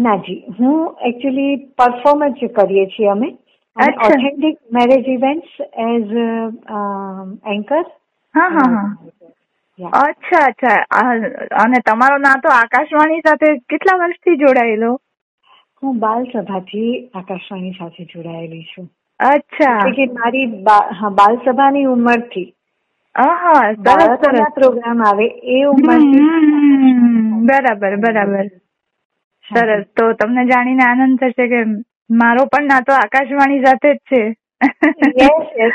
ના 0.03 0.17
જી 0.25 0.39
હું 0.59 0.77
એકચ્યુઅલી 1.09 1.57
પરફોર્મન્સ 1.77 2.47
કરીએ 2.55 2.85
છીએ 2.95 3.11
અમે. 3.11 3.29
Authentic 3.77 4.57
marriage 4.71 5.07
events 5.15 5.59
as 5.85 6.13
anchor 7.55 7.83
હા 8.35 8.49
હા 8.49 8.69
હા. 8.71 8.87
અચ્છા 9.85 10.45
અચ્છા. 10.45 10.73
અને 11.63 11.79
તમારો 11.85 12.17
નાતો 12.17 12.49
આકાશવાણી 12.49 13.19
સાથે 13.19 13.57
કેટલા 13.57 13.97
વર્ષથી 13.97 14.35
જોડાયેલો? 14.35 15.01
હું 15.83 15.99
બાલ 15.99 16.23
સભાથી 16.23 17.11
આકાશવાણી 17.15 17.71
સાથે 17.71 18.03
જોડાયેલી 18.03 18.63
છું. 18.63 18.91
અચ્છા. 19.19 19.77
કે 19.89 20.05
મારી 20.05 20.45
બાલ 21.09 21.35
સભાની 21.45 21.83
ઉંમરથી. 21.83 22.53
પ્રોગ્રામ 24.49 25.03
આવે 25.03 25.25
એ 25.27 25.63
ઉંમર 25.63 25.97
બરાબર 27.41 27.95
બરાબર. 27.95 28.47
સરસ. 29.49 29.83
તો 29.97 30.11
તમને 30.11 30.45
જાણીને 30.45 30.83
આનંદ 30.83 31.19
થશે 31.19 31.47
કે 31.47 31.63
મારો 32.11 32.45
પણ 32.45 32.63
નાતો 32.63 32.93
આકાશવાણી 32.93 33.63
સાથે 33.63 33.93
જ 33.93 33.97
છે. 33.97 34.35
Yes, 34.61 35.31
yes. 35.53 35.73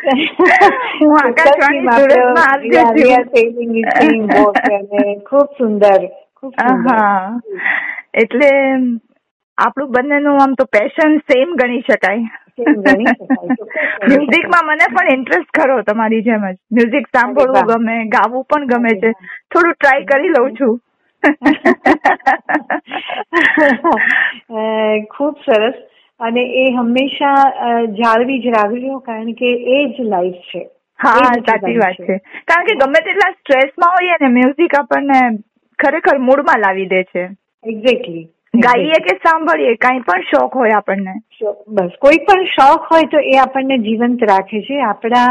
અને 3.92 5.14
ખૂબ 5.26 5.48
સુંદર 5.58 6.00
ખૂબ 6.36 6.54
એટલે 8.22 8.50
આપણું 9.58 9.90
બંનેનું 9.90 10.40
આમ 10.40 10.54
તો 10.54 10.64
પેશન 10.68 11.18
સેમ 11.26 11.56
ગણી 11.56 11.82
શકાય. 11.82 12.30
મ્યુઝિકમાં 14.08 14.64
મને 14.68 14.86
પણ 14.94 15.12
ઇન્ટરેસ્ટ 15.12 15.50
ખરો 15.52 15.76
તમારી 15.82 16.22
જેમ 16.22 16.46
જ. 16.46 16.56
મ્યુઝિક 16.70 17.06
સાંભળવું 17.10 17.68
ગમે 17.70 17.96
ગાવું 18.08 18.44
પણ 18.44 18.66
ગમે 18.66 18.92
છે. 18.96 19.12
થોડું 19.50 19.74
ટ્રાય 19.74 20.04
કરી 20.06 20.28
લઉં 20.30 20.56
છું. 20.56 20.74
ખૂબ 25.10 25.34
સરસ. 25.46 25.78
અને 26.22 26.42
એ 26.58 26.64
હંમેશા 26.72 27.70
જાળવી 27.94 28.40
જ 28.40 28.54
રાખજો 28.56 28.98
કારણ 29.06 29.32
કે 29.34 29.52
એ 29.76 29.80
જ 29.88 30.06
લાઈફ 30.08 30.44
છે. 30.50 30.62
હા 30.98 31.30
સાચી 31.40 31.78
વાત 31.78 32.02
છે. 32.02 32.18
કારણ 32.44 32.68
કે 32.68 32.76
ગમે 32.76 33.00
તેટલા 33.00 33.32
સ્ટ્રેસમાં 33.32 33.96
હોઈએ 33.96 34.20
ને 34.20 34.30
મ્યુઝિક 34.36 34.76
આપણને 34.80 35.22
ખરેખર 35.78 36.20
મૂડમાં 36.20 36.64
લાવી 36.66 36.86
દે 36.86 37.02
છે. 37.04 37.24
એક્ઝેક્ટલી 37.64 38.28
ગાઈએ 38.60 39.00
કે 39.00 39.16
સાંભળીએ 39.18 39.74
કઈ 39.78 40.00
પણ 40.02 40.24
શોખ 40.30 40.54
હોય 40.54 40.78
આપણને. 40.78 41.14
બસ 41.70 41.98
કોઈ 41.98 42.22
પણ 42.26 42.48
શોખ 42.54 42.88
હોય 42.90 43.10
તો 43.10 43.26
એ 43.26 43.36
આપણને 43.38 43.78
જીવંત 43.80 44.24
રાખે 44.24 44.62
છે. 44.62 44.80
આપણા 44.82 45.28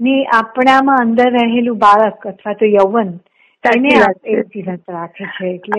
ની 0.00 0.26
આપણામાં 0.34 1.02
અંદર 1.02 1.30
રહેલું 1.32 1.78
બાળક 1.78 2.26
અથવા 2.26 2.54
તો 2.54 2.66
યૌવન 2.68 3.12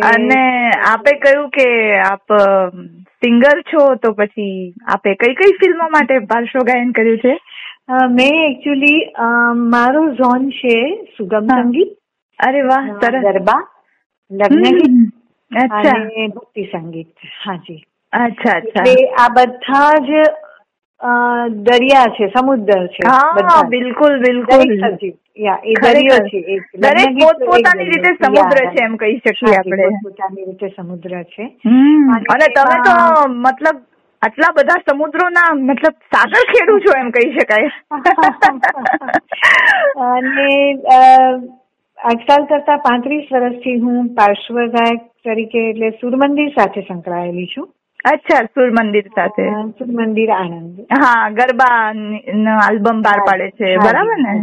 અને 0.06 0.72
આપે 0.88 1.18
કહ્યું 1.18 1.50
કે 1.50 2.00
આપ 2.00 2.34
સિંગર 3.04 3.62
છો 3.62 3.96
તો 3.96 4.12
પછી 4.12 4.74
આપે 4.88 5.14
કઈ 5.14 5.34
કઈ 5.34 5.54
ફિલ્મો 5.54 5.90
માટે 5.90 6.20
પાર્શ્વ 6.20 6.60
ગાયન 6.60 6.92
કર્યું 6.92 7.18
છે? 7.18 7.40
મેં 8.10 8.52
એકચ્યુઅલી 8.52 9.14
મારો 9.54 10.14
ઝોન 10.14 10.50
છે 10.50 11.06
સુગમ 11.18 11.48
સંગીત. 11.48 11.98
અરે 12.48 12.62
વાહ 12.62 12.88
સરસ. 13.00 13.22
ગરબા 13.22 13.68
લગ્ન 14.32 14.64
ગીત 14.64 15.14
અચ્છા. 15.64 16.04
ભક્તિ 16.36 16.64
સંગીત. 16.64 17.08
હાજી. 17.46 17.86
અચ્છા 18.14 18.58
અચ્છા. 18.58 18.84
આ 19.20 19.28
બધા 19.30 19.92
જ 20.00 20.10
દરિયા 21.50 22.06
છે 22.06 22.28
સમુદ્ર 22.28 22.88
છે 22.88 23.04
બિલકુલ 23.68 24.20
બિલકુલ. 24.20 24.80
દરેક 26.86 27.10
પોતપોતાની 27.24 27.90
રીતે 27.90 28.12
સમુદ્ર 28.24 28.58
છે 28.76 28.84
એમ 28.84 28.96
કહી 28.96 29.18
શકીએ 29.18 29.56
આપણે. 29.58 29.84
પોતાની 30.04 30.46
રીતે 30.46 30.68
સમુદ્ર 30.68 31.24
છે. 31.24 31.46
અને 32.28 32.48
તમે 32.56 32.78
તો 32.88 32.96
મતલબ 33.30 33.78
આટલા 34.22 34.52
બધા 34.52 34.80
સમુદ્રોના 34.90 35.54
મતલબ 35.54 35.96
સાગર 36.16 36.44
ખેડું 36.54 36.80
છો 36.82 36.92
એમ 37.00 37.10
કહી 37.12 37.30
શકાય. 37.40 37.70
અને 40.08 40.50
આજકાલ 41.98 42.46
કરતા 42.46 42.78
પાંત્રીસ 42.78 43.32
વર્ષથી 43.32 43.80
હું 43.80 44.08
પાર્શ્વ 44.16 44.56
ગાયક 44.56 45.02
તરીકે 45.24 45.70
એટલે 45.70 45.90
સુરમંદિર 45.90 46.50
સાથે 46.50 46.82
સંકળાયેલી 46.82 47.46
છું. 47.58 47.68
અચ્છા 48.06 48.48
સુર 48.54 48.72
મંદિર 48.72 49.08
સાથે. 49.10 49.46
સુર 49.78 49.88
મંદિર 49.90 50.32
આણંદ. 50.32 50.76
હા 50.94 51.30
ગરબા 51.32 51.78
આલ્બમ 52.60 53.02
બહાર 53.02 53.20
પાડે 53.26 53.52
છે. 53.52 53.78
બરાબર 53.80 54.18
ને. 54.20 54.36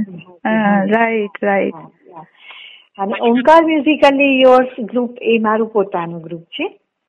Right 0.90 1.42
right. 1.42 1.76
અને 2.98 3.14
ઓમકાર 3.22 3.64
મ્યુઝિકલી 3.64 4.40
યોર્સ 4.40 4.74
ગ્રુપ 4.84 5.12
એ 5.22 5.38
મારું 5.40 5.70
પોતાનું 5.70 6.22
ગ્રુપ 6.22 6.44
છે. 6.50 6.66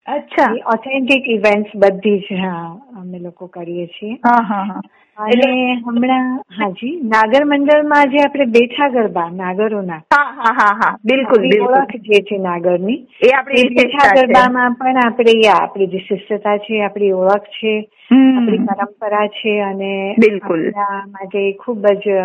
અચ્છા. 0.07 0.51
ઓથેન્ટિક 0.65 1.27
ઇવેન્ટ્સ 1.27 1.71
બધી 1.75 2.19
જ 2.21 2.39
હા 2.39 2.65
અમે 2.95 3.19
લોકો 3.19 3.47
કરીએ 3.49 3.87
છીએ. 3.89 4.19
હા 4.23 4.41
હા. 4.43 4.81
અને 5.17 5.49
હમણાં 5.79 6.29
હાજી 6.53 6.91
નાગર 7.05 7.43
મંડળમાં 7.45 8.09
જે 8.09 8.23
આપણે 8.23 8.45
બેઠા 8.49 8.87
ગરબા 8.89 9.27
નાગરોના. 9.33 9.99
હા 10.11 10.31
હા 10.37 10.53
હા 10.53 10.73
હા. 10.75 10.89
બિલકુલ 11.03 11.45
ઓળખ 11.67 11.95
જે 12.07 12.19
છે 12.21 12.39
નાગરની. 12.39 12.97
એ 13.21 13.29
આપણે 13.33 13.61
બેઠા 13.77 14.09
ગરબામાં 14.17 14.75
પણ 14.75 14.99
આપણે 15.03 15.35
આપણી 15.51 15.87
જે 15.87 16.01
શિષ્યતા 16.01 16.57
છે 16.59 16.81
આપણી 16.81 17.13
ઓળખ 17.15 17.47
છે 17.53 17.73
આપણી 18.11 18.59
પરંપરા 18.65 19.27
છે 19.31 19.53
અને 19.61 19.91
બિલકુલ. 20.17 20.65
માટે 21.13 21.43
ખૂબ 21.57 21.87
જ 21.99 22.17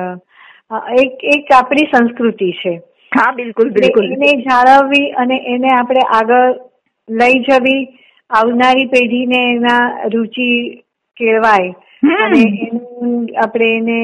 એક 0.96 1.24
એક 1.30 1.52
આપણી 1.52 1.90
સંસ્કૃતિ 1.92 2.50
છે. 2.54 2.74
હા 3.12 3.32
બિલકુલ 3.34 3.70
બિલકુલ. 3.70 4.10
એને 4.12 4.34
જાળવવી 4.44 5.12
અને 5.16 5.38
એને 5.46 5.70
આપણે 5.74 6.04
આગળ 6.12 6.58
લઈ 7.08 7.38
જવી 7.42 7.80
આવનારી 8.30 8.88
પેઢીને 8.88 9.40
એના 9.46 9.84
રુચિ 10.08 10.48
કેળવાય. 11.16 11.72
અને 12.02 12.42
એનું 12.66 13.14
આપણે 13.44 13.70
એને 13.76 14.00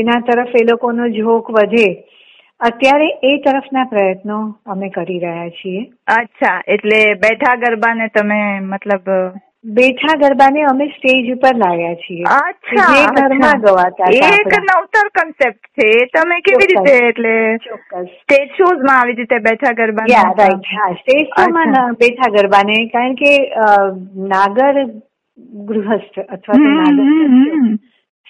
એના 0.00 0.24
તરફ 0.26 0.56
એ 0.60 0.64
લોકોનો 0.64 1.08
ઝોક 1.10 1.54
વધે. 1.58 1.86
અત્યારે 2.60 3.06
એ 3.22 3.30
તરફના 3.44 3.88
પ્રયત્નો 3.92 4.40
અમે 4.66 4.90
કરી 4.90 5.22
રહ્યા 5.22 5.54
છીએ. 5.60 5.86
અચ્છા 6.18 6.58
એટલે 6.76 7.00
બેઠા 7.24 7.56
ગરબાને 7.64 8.06
તમે 8.08 8.38
મતલબ 8.66 9.08
બેઠા 9.74 10.14
ગરબાને 10.20 10.62
અમે 10.70 10.86
સ્ટેજ 10.94 11.32
ઉપર 11.34 11.52
લાવ્યા 11.56 11.98
છીએ. 12.04 12.24
અચ્છા 12.36 13.02
ઘરમાં 13.18 13.60
ગવાતા 13.66 14.10
એક 14.30 14.56
નવતર 14.60 15.10
કન્સેપ્ટ 15.18 15.64
છે. 15.76 15.90
તમે 16.14 16.40
કેવી 16.40 16.70
રીતે 16.72 16.94
એટલે 17.10 17.34
સ્ટેજ 18.14 18.56
શોઝમાં 18.56 18.98
આવી 18.98 19.18
રીતે 19.20 19.38
બેઠા 19.48 19.74
ગરબા 19.80 20.08
રાઈટ 20.10 20.74
હા 20.78 20.90
સ્ટેજ 21.00 21.24
શો 21.30 21.48
માં 21.58 21.96
બેઠા 22.04 22.34
ગરબાને 22.36 22.76
કારણ 22.94 23.18
કે 23.22 23.32
નાગર 24.34 24.84
ગૃહસ્થ 25.50 26.18
અથવા 26.18 26.84
તો 26.84 27.02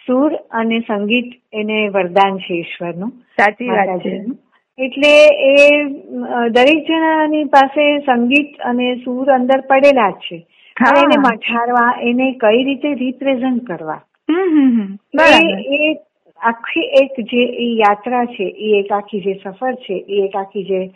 સુર 0.07 0.35
અને 0.51 0.81
સંગીત 0.81 1.35
એને 1.53 1.89
વરદાન 1.89 2.39
છે 2.39 2.55
ઈશ્વરનું 2.55 3.11
સાચી 3.11 3.69
વાત 3.69 3.99
છે. 3.99 4.25
એટલે 4.79 5.13
એ 5.27 5.85
દરેક 6.49 6.87
જણાની 6.87 7.45
પાસે 7.45 7.99
સંગીત 7.99 8.57
અને 8.61 8.95
સુર 8.95 9.33
અંદર 9.33 9.61
પડેલા 9.61 10.11
જ 10.11 10.15
છે. 10.15 10.47
એને 11.01 11.17
મઠારવા 11.19 12.01
એને 12.03 12.33
કઈ 12.33 12.65
રીતે 12.65 12.95
રિપ્રેઝન્ટ 12.95 13.67
કરવા. 13.67 14.01
એ 14.31 15.97
આખી 16.41 16.81
એક 16.81 17.21
જે 17.21 17.43
એ 17.43 17.67
યાત્રા 17.75 18.25
છે 18.25 18.45
એ 18.45 18.79
એક 18.81 18.93
આખી 18.93 19.21
જે 19.21 19.35
સફર 19.45 19.75
છે 19.75 19.95
એ 19.95 20.25
એક 20.25 20.37
આખી 20.37 20.65
જે 20.65 20.91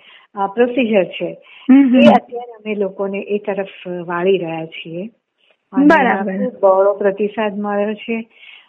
પ્રોસિજર 0.55 1.05
છે. 1.05 1.39
એ 1.71 2.09
અત્યારે 2.09 2.53
અમે 2.53 2.75
લોકોને 2.75 3.19
એ 3.19 3.39
તરફ 3.39 3.89
વાળી 4.07 4.39
રહ્યા 4.39 4.67
છીએ. 4.67 5.11
બરાબર. 5.73 6.51
બહોળો 6.61 6.95
પ્રતિસાદ 6.95 7.59
મળ્યો 7.59 7.95
છે. 7.95 8.23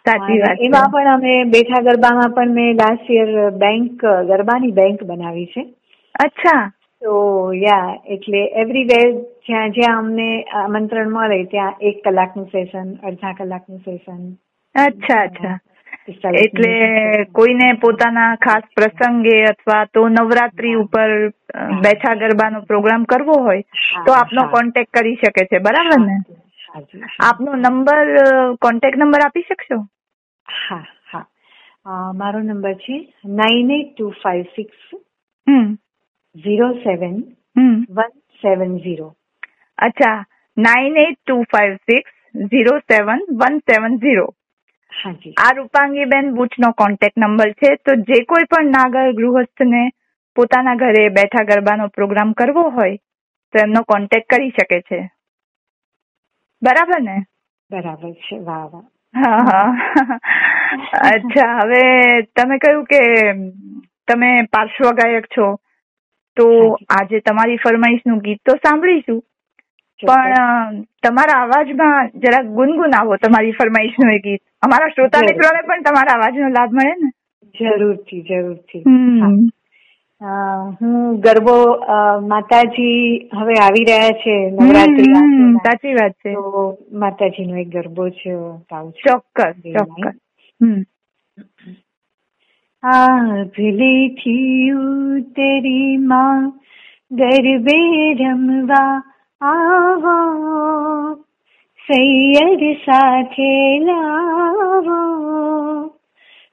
સાચી 0.06 0.38
વાત 0.38 0.58
એમાં 0.60 0.90
પણ 0.90 1.06
અમે 1.06 1.44
બેઠા 1.44 1.80
ગરબામાં 1.80 2.30
પણ 2.30 2.48
મેં 2.48 2.76
લાસ્ટ 2.76 3.10
યર 3.10 3.50
બેંક 3.50 4.04
ગરબાની 4.04 4.72
બેંક 4.72 5.04
બનાવી 5.04 5.46
છે. 5.46 5.66
અચ્છા. 6.14 6.72
તો 7.02 7.52
યા 7.52 7.98
એટલે 8.06 8.44
એવરીવેર 8.44 9.12
જ્યાં 9.48 9.70
જ્યાં 9.70 9.98
અમને 9.98 10.42
આમંત્રણ 10.42 11.10
મળે 11.10 11.44
ત્યાં 11.44 11.74
એક 11.80 12.04
કલાકનું 12.04 12.46
સેશન 12.46 12.94
અડધા 12.94 13.32
કલાકનું 13.32 13.78
સેશન 13.78 14.32
અચ્છા 14.74 15.22
અચ્છા. 15.22 15.58
એટલે 16.34 17.24
કોઈને 17.32 17.72
પોતાના 17.72 18.34
ખાસ 18.34 18.62
પ્રસંગે 18.76 19.44
અથવા 19.44 19.84
તો 19.84 20.08
નવરાત્રી 20.08 20.74
ઉપર 20.74 21.30
બેઠા 21.82 22.14
ગરબાનો 22.14 22.60
પ્રોગ્રામ 22.60 23.04
કરવો 23.04 23.32
હોય 23.32 23.62
તો 24.06 24.12
આપનો 24.12 24.48
કોન્ટેક્ટ 24.48 24.98
કરી 24.98 25.14
શકે 25.14 25.44
છે. 25.44 25.58
બરાબર 25.58 26.06
ને? 26.06 26.16
આપનો 26.70 27.56
નંબર 27.56 28.08
કોન્ટેક્ટ 28.60 28.98
નંબર 28.98 29.24
આપી 29.26 29.42
શકશો? 29.42 29.78
હા 30.48 30.84
હા. 31.12 32.12
મારો 32.12 32.40
નંબર 32.40 32.74
છે 32.74 32.96
nine 33.40 33.70
eight 33.70 33.92
two 33.94 34.10
five 34.22 34.44
six 34.56 34.96
zero 36.36 36.72
seven 36.84 37.16
one 37.90 38.12
seven 38.42 38.78
zero. 38.78 39.08
અચ્છા 39.78 40.16
nine 40.56 40.96
eight 40.96 41.18
two 41.20 41.42
five 41.52 41.76
six 41.90 42.12
zero 42.52 42.78
seven 42.92 43.24
one 43.42 43.58
seven 43.70 43.98
zero. 43.98 44.26
આ 45.36 45.52
રૂપાંગીબેન 45.56 46.32
બુચનો 46.34 46.72
કોન્ટેક્ટ 46.72 47.16
નંબર 47.16 47.52
છે 47.52 47.76
તો 47.76 47.94
જે 48.08 48.24
કોઈ 48.24 48.44
પણ 48.44 48.70
નાગર 48.70 49.12
ગૃહસ્થને 49.12 49.84
પોતાના 50.36 50.74
ઘરે 50.74 51.04
બેઠા 51.10 51.44
ગરબાનો 51.44 51.88
પ્રોગ્રામ 51.88 52.32
કરવો 52.32 52.64
હોય 52.70 52.96
તો 53.54 53.58
એમનો 53.58 53.82
કોન્ટેક્ટ 53.82 54.34
કરી 54.34 54.50
શકે 54.50 54.80
છે. 54.80 55.00
બરાબર 56.62 57.00
ને? 57.02 57.16
બરાબર 57.70 58.12
છે 58.12 58.38
વાહ 58.38 58.66
વાહ. 58.72 58.84
અચ્છા 61.14 61.58
હવે 61.58 61.82
તમે 62.36 62.58
કહ્યું 62.58 62.84
કે 62.84 63.02
તમે 64.08 64.42
પાર્શ્વ 64.42 64.90
ગાયક 64.92 65.26
છો 65.26 65.46
તો 66.36 66.46
આજે 66.90 67.20
તમારી 67.20 67.56
ફરમાઈશનું 67.56 68.18
ગીત 68.18 68.40
તો 68.44 68.56
સાંભળીશું 68.56 69.20
પણ 70.00 70.82
તમારા 71.02 71.42
અવાજમાં 71.42 72.10
જરા 72.14 72.42
ગુનગુનાવો 72.42 73.16
તમારી 73.16 73.52
ફરમાઈશનું 73.52 74.10
એ 74.10 74.18
ગીત. 74.18 74.42
અમારા 74.62 74.88
શ્રોતા. 74.88 75.20
મિત્રોને 75.20 75.62
પણ 75.66 75.82
તમારા 75.82 76.14
અવાજનો 76.14 76.48
લાભ 76.48 76.72
મળે 76.72 76.94
ને? 76.94 77.10
જરૂરથી 77.54 78.22
જરૂરથી. 78.22 78.82
હા. 80.22 80.76
ગરબો 81.14 81.56
માતાજી 82.26 83.18
હવે 83.34 83.54
આવી 83.54 83.84
રહ્યા 83.84 84.10
છે 84.10 84.50
નવરાત્રી. 84.50 85.12
સાચી 85.54 85.94
વાત 85.94 86.12
છે. 86.12 86.32
તો 86.32 86.76
માતાજીનો 86.92 87.56
એક 87.56 87.68
ગરબો 87.68 88.08
છે 88.08 88.30
ગાઉં 88.70 88.92
છું. 88.92 89.12
ચોક્કસ 89.12 89.54
ચોક્કસ. 89.72 90.18
હમ. 90.62 90.82
આભલેથી 92.82 94.70
ઉતરી 94.70 95.96
માં 95.96 96.50
ગરબે 97.12 98.12
રમવા 98.14 99.02
આવો. 99.40 100.18
સૈયર 101.88 102.74
સાથે 102.74 103.78
લાવો. 103.78 104.98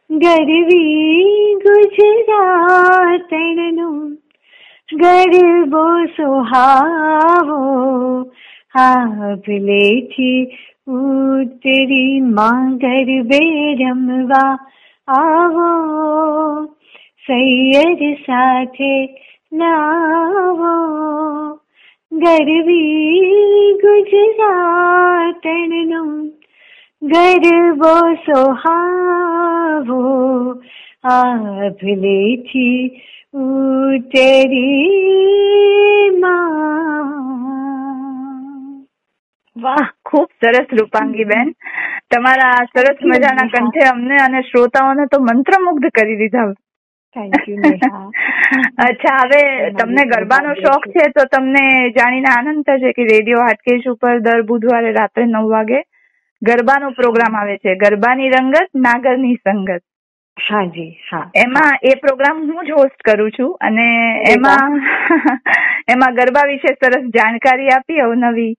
ગરવી 0.09 1.55
ગુજરાતનો 1.55 4.11
ગરબો 4.93 6.05
સુહાવો 6.05 7.59
આભલેથી 8.75 10.57
ઉતરી 10.87 12.21
માં 12.21 12.77
ગરબે 12.77 13.73
રમવા 13.73 14.57
આવો 15.07 16.69
સૈયર 17.27 18.13
સાથે 18.13 19.21
નાવો. 19.53 20.75
ગરવી 22.11 23.73
ગુજરાતનો 23.73 26.34
ગરબો 27.01 27.93
સોહાવો 28.25 29.99
આભલેથી 31.05 32.81
ઉતરી 33.37 34.55
વાહ 39.55 39.87
ખૂબ 40.03 40.29
સરસ 40.39 40.67
રૂપાંગી 40.71 41.25
બેન 41.25 41.53
તમારા 42.09 42.59
સરસ 42.67 42.99
મજાના 43.03 43.47
કંઠે 43.49 43.87
અમને 43.87 44.21
અને 44.21 44.43
શ્રોતાઓને 44.43 45.07
તો 45.07 45.19
મંત્રમુગ્ધ 45.21 45.89
કરી 45.91 46.17
દીધા 46.17 46.51
અચ્છા 48.81 49.17
હવે 49.21 49.41
તમને 49.73 50.07
ગરબાનો 50.07 50.55
શોખ 50.57 50.87
છે 50.93 51.11
તો 51.11 51.27
તમને 51.29 51.65
જાણીને 51.95 52.31
આનંદ 52.31 52.63
થશે 52.65 52.93
કે 52.93 53.07
રેડિયો 53.07 53.43
હાટકેશ 53.43 53.87
ઉપર 53.89 54.15
દર 54.21 54.43
બુધવારે 54.45 54.93
રાત્રે 54.93 55.27
નવ 55.27 55.45
વાગે 55.49 55.81
ગરબાનો 56.45 56.89
પ્રોગ્રામ 56.91 57.35
આવે 57.35 57.57
છે. 57.57 57.75
ગરબાની 57.75 58.29
રંગત 58.29 58.69
નાગરની 58.79 59.35
સંગત. 59.35 59.83
હાજી 60.37 60.89
હા. 61.11 61.29
એમાં 61.35 61.77
એ 61.83 61.95
પ્રોગ્રામ 61.95 62.41
હું 62.41 62.65
જ 62.65 62.71
હોસ્ટ 62.71 62.99
કરું 63.05 63.31
છું 63.31 63.57
અને 63.61 63.87
એમાં 64.31 64.75
એમાં 65.93 66.15
ગરબા 66.15 66.45
વિશે 66.47 66.73
સરસ 66.73 67.07
જાણકારી 67.17 67.69
આપી 67.69 67.99
અવનવી 67.99 68.51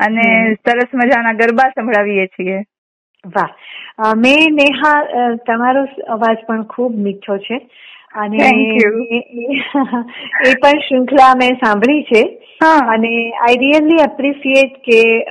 અને 0.00 0.28
સરસ 0.60 0.94
મજાના 0.94 1.32
ગરબા 1.32 1.70
સંભળાવીએ 1.70 2.26
છીએ. 2.26 2.60
વાહ. 3.24 3.50
મેં 4.16 4.54
નેહા 4.54 4.94
તમારો 5.46 5.86
અવાજ 6.08 6.46
પણ 6.46 6.64
ખૂબ 6.64 6.98
મીઠો 6.98 7.38
છે. 7.38 7.60
અને 8.14 8.36
એ- 10.46 10.58
પણ 10.62 10.78
શૃંખલા 10.78 11.36
મેં 11.36 11.54
સાંભળી 11.54 12.02
છે. 12.02 12.38
અને 12.86 13.30
આઈ 13.30 13.58
રિયલી 13.58 14.02
એપ્રિસિએટ 14.02 14.84
કે 14.84 15.24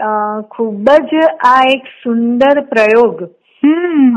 ખૂબ 0.49 0.75
જ 1.05 1.13
આ 1.45 1.69
એક 1.69 1.81
સુંદર 2.03 2.61
પ્રયોગ 2.61 3.29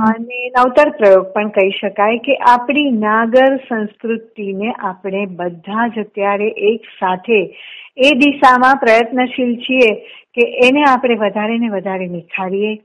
અને 0.02 0.24
નવતર 0.48 0.90
પ્રયોગ 0.90 1.32
પણ 1.32 1.48
કહી 1.48 1.70
શકાય 1.70 2.18
કે 2.18 2.36
આપણી 2.46 2.90
નાગર 2.90 3.58
સંસ્કૃતિને 3.68 4.74
આપણે 4.78 5.26
બધા 5.26 5.88
જ 5.88 5.98
અત્યારે 5.98 6.44
એક 6.44 6.80
સાથે 7.00 7.54
એ 7.98 8.16
દિશામાં 8.16 8.76
પ્રયત્નશીલ 8.76 9.56
છીએ 9.56 10.04
કે 10.34 10.64
એને 10.64 10.82
આપણે 10.88 11.14
વધારે 11.14 11.58
ને 11.58 11.68
વધારે 11.68 12.06
નિખારીએ 12.06 12.82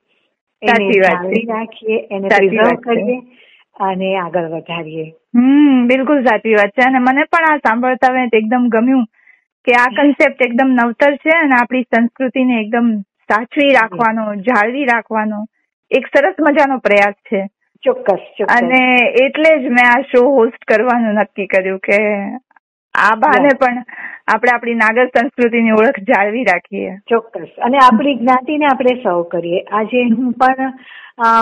એને. 0.61 1.01
જાળવી 1.01 1.45
રાખીએ 1.49 2.07
એને 2.11 2.27
પ્રિઝર્વ 2.37 2.57
કરીએ 2.83 3.21
અને 3.81 4.09
આગળ 4.17 4.49
વધારીએ. 4.49 5.05
હમ 5.35 5.87
બિલકુલ 5.87 6.23
સાચી 6.27 6.53
વાત 6.53 6.73
છે. 6.75 6.83
અને 6.85 6.99
મને 6.99 7.25
પણ 7.25 7.49
આ 7.51 7.57
સાંભળતા 7.57 8.11
વેત 8.11 8.33
એકદમ 8.33 8.67
ગમ્યું 8.69 9.05
કે 9.67 9.75
આ 9.75 9.87
કન્સેપ્ટ 9.97 10.45
એકદમ 10.45 10.75
નવતર 10.75 11.17
છે 11.17 11.37
અને 11.37 11.55
આપણી 11.55 11.83
સંસ્કૃતિને 11.83 12.59
એકદમ 12.61 12.91
સાચવી 13.29 13.73
રાખવાનો 13.73 14.27
જાળવી 14.41 14.85
રાખવાનો 14.85 15.41
એક 15.91 16.07
સરસ 16.07 16.37
મજાનો 16.39 16.79
પ્રયાસ 16.79 17.17
છે. 17.29 17.41
ચોક્કસ 17.83 18.23
ચોક્કસ. 18.37 18.55
અને 18.57 18.81
એટલે 19.23 19.51
જ 19.59 19.69
મેં 19.69 19.85
આ 19.85 20.01
શો 20.11 20.23
હોસ્ટ 20.29 20.65
કરવાનું 20.67 21.15
નક્કી 21.15 21.47
કર્યું 21.47 21.79
કે 21.79 21.99
આ 22.95 23.15
બહાને 23.15 23.51
પણ 23.59 23.83
આપણે 24.27 24.51
આપણી 24.53 24.75
નાગર 24.75 25.07
સંસ્કૃતિની 25.07 25.71
ઓળખ 25.73 25.99
જાળવી 26.09 26.43
રાખીએ. 26.43 26.95
ચોક્કસ. 27.09 27.51
અને 27.59 27.77
આપણી 27.77 28.15
જ્ઞાતિને 28.15 28.65
આપણે 28.65 28.95
સૌ 29.03 29.19
કરીએ. 29.23 29.61
આજે 29.71 30.03
હું 30.09 30.33
પણ 30.33 30.73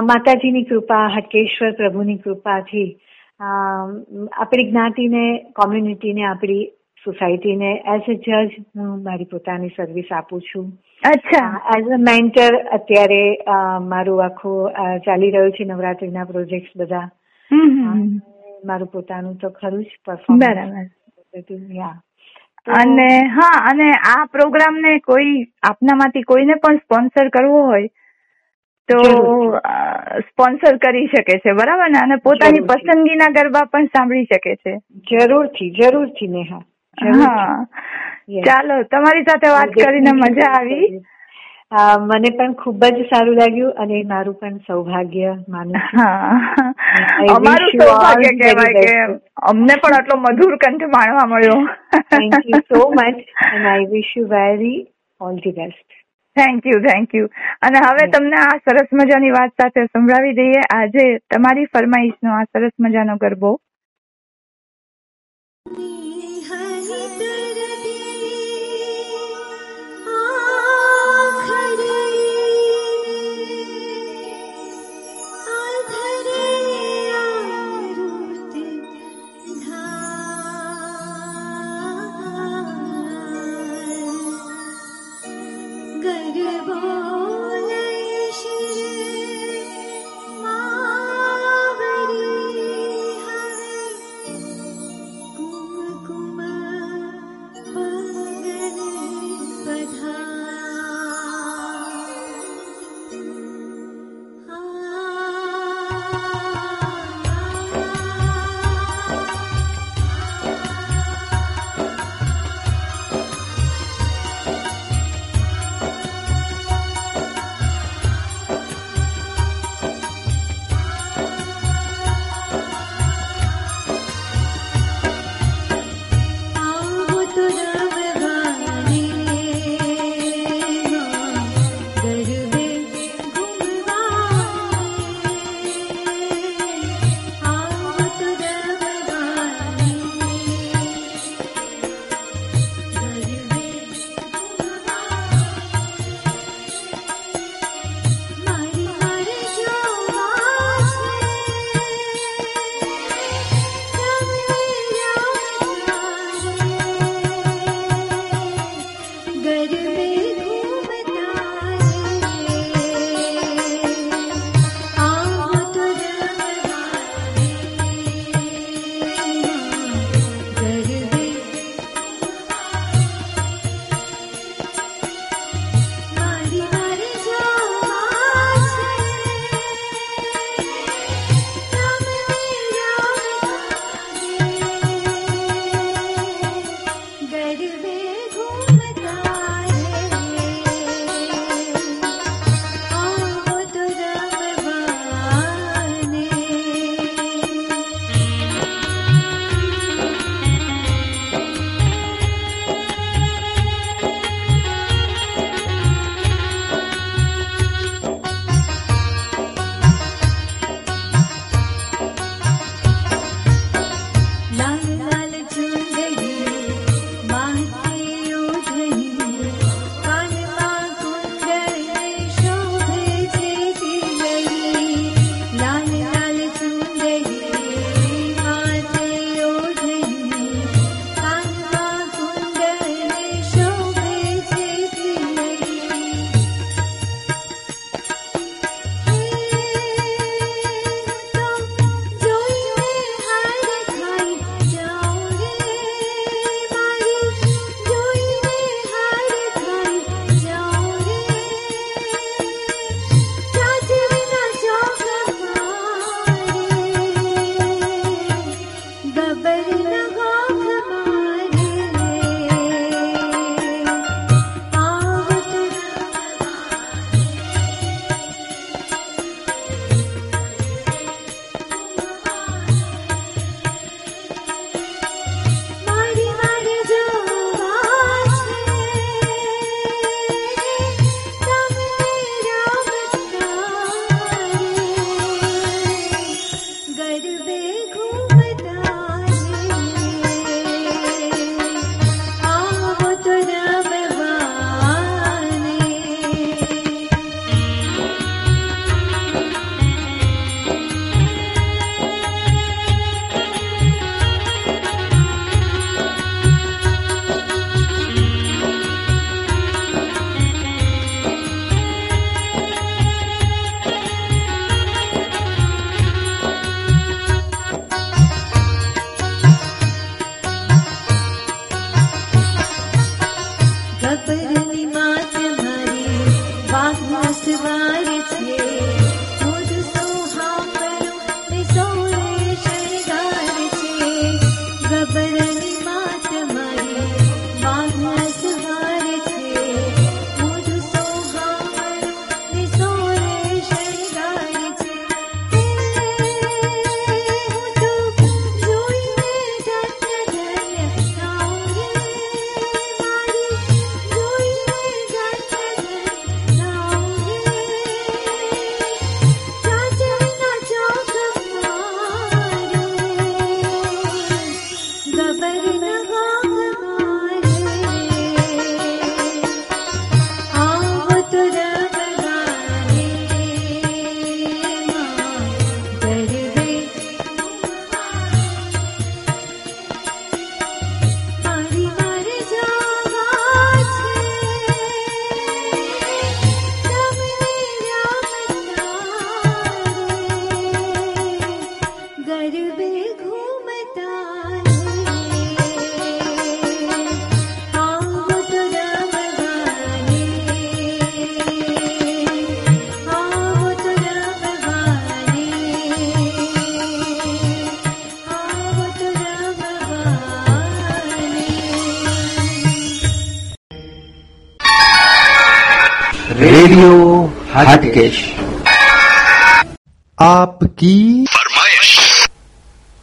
માતાજીની 0.08 0.64
કૃપા 0.64 1.06
હટકેશ્વર 1.16 1.72
પ્રભુની 1.72 2.18
કૃપાથી 2.18 2.89
આપણી 3.41 4.68
જ્ઞાતિને 4.72 5.24
કોમ્યુનિટીને 5.56 6.26
આપણી 6.26 6.66
સોસાયટીને 7.06 7.72
એઝ 7.93 8.10
અ 8.10 8.16
જજ 8.26 8.56
હું 8.78 9.04
મારી 9.04 9.26
પોતાની 9.26 9.76
સર્વિસ 9.76 10.12
આપું 10.12 10.41
છું. 10.41 10.68
અચ્છા. 11.04 11.50
એઝ 11.78 11.89
અ 11.89 12.00
મેન્ટર 12.08 12.58
અત્યારે 12.78 13.22
મારું 13.88 14.24
આખું 14.26 15.00
ચાલી 15.00 15.32
રહ્યું 15.32 15.52
છે 15.52 15.66
નવરાત્રીના 15.66 16.26
પ્રોજેક્ટ 16.26 16.78
બધા. 16.78 17.08
મારું 18.66 18.88
પોતાનું 18.88 19.36
તો 19.41 19.50
ખરું 19.50 19.84
જ 19.84 20.00
પરફોર્મ 20.06 20.39
બરાબર. 20.39 20.88
અને 22.76 23.08
હા 23.30 23.60
અને 23.66 23.88
આ 24.06 24.26
પ્રોગ્રામ 24.30 24.80
ને 24.80 24.94
કોઈ 25.02 25.34
આપનામાંથી 25.64 26.24
કોઈને 26.26 26.58
પણ 26.58 26.82
સ્પોન્સર 26.82 27.30
કરવો 27.32 27.62
હોય 27.64 27.90
તો 28.90 29.00
સ્પોન્સર 30.28 30.78
કરી 30.80 31.08
શકે 31.10 31.40
છે 31.40 31.54
બરાબર 31.54 31.90
ને? 31.90 32.00
અને 32.00 32.18
પોતાની 32.20 32.64
પસંદગીના 32.64 33.32
ગરબા 33.32 33.66
પણ 33.68 33.90
સાંભળી 33.90 34.28
શકે 34.28 34.56
છે. 34.58 34.74
જરૂરથી 35.10 35.70
જરૂરથી 35.74 36.28
નેહા 36.30 36.64
હા. 36.98 37.66
ચાલો 38.44 38.78
તમારી 38.88 39.26
સાથે 39.26 39.52
વાત 39.52 39.76
કરીને 39.76 40.14
મજા 40.16 40.52
આવી. 40.54 40.88
મને 41.72 42.30
પણ 42.38 42.54
ખૂબ 42.60 42.84
જ 42.84 43.04
સારું 43.10 43.36
લાગ્યું 43.40 43.82
અને 43.84 43.98
મારું 44.12 44.36
પણ 44.38 44.56
સૌભાગ્ય 44.68 45.34
માનું 45.48 45.76
અમારું 47.34 47.76
સૌભાગ્ય 47.82 48.32
કહેવાય 48.40 48.86
કે 48.88 48.96
અમને 49.52 49.76
પણ 49.84 49.98
આટલો 49.98 50.18
મધુર 50.24 50.58
કંઠ 50.64 50.88
માણવા 50.96 51.28
મળ્યો. 51.34 51.60
Thank 52.10 52.34
you 52.54 52.62
so 52.72 52.82
much 52.90 53.22
and 53.54 53.70
I 53.74 53.88
wish 53.94 54.12
you 54.18 54.26
very 54.34 54.82
all 55.22 55.38
the 55.46 55.56
best 55.60 55.88
thank 56.36 56.66
you 56.72 56.82
thank 56.88 57.14
you 57.20 57.30
અને 57.62 57.80
હવે 57.86 58.12
તમને 58.18 58.44
આ 58.48 58.60
સરસ 58.66 58.90
મજાની 59.04 59.32
વાત 59.40 59.54
સાથે 59.62 59.86
સંભળાવી 59.86 60.38
દઈએ. 60.42 60.62
આજે 60.78 61.08
તમારી 61.36 61.72
ફરમાઈશનો 61.74 62.38
આ 62.38 62.46
સરસ 62.46 62.76
મજાનો 62.80 63.18
ગરબો 63.26 63.52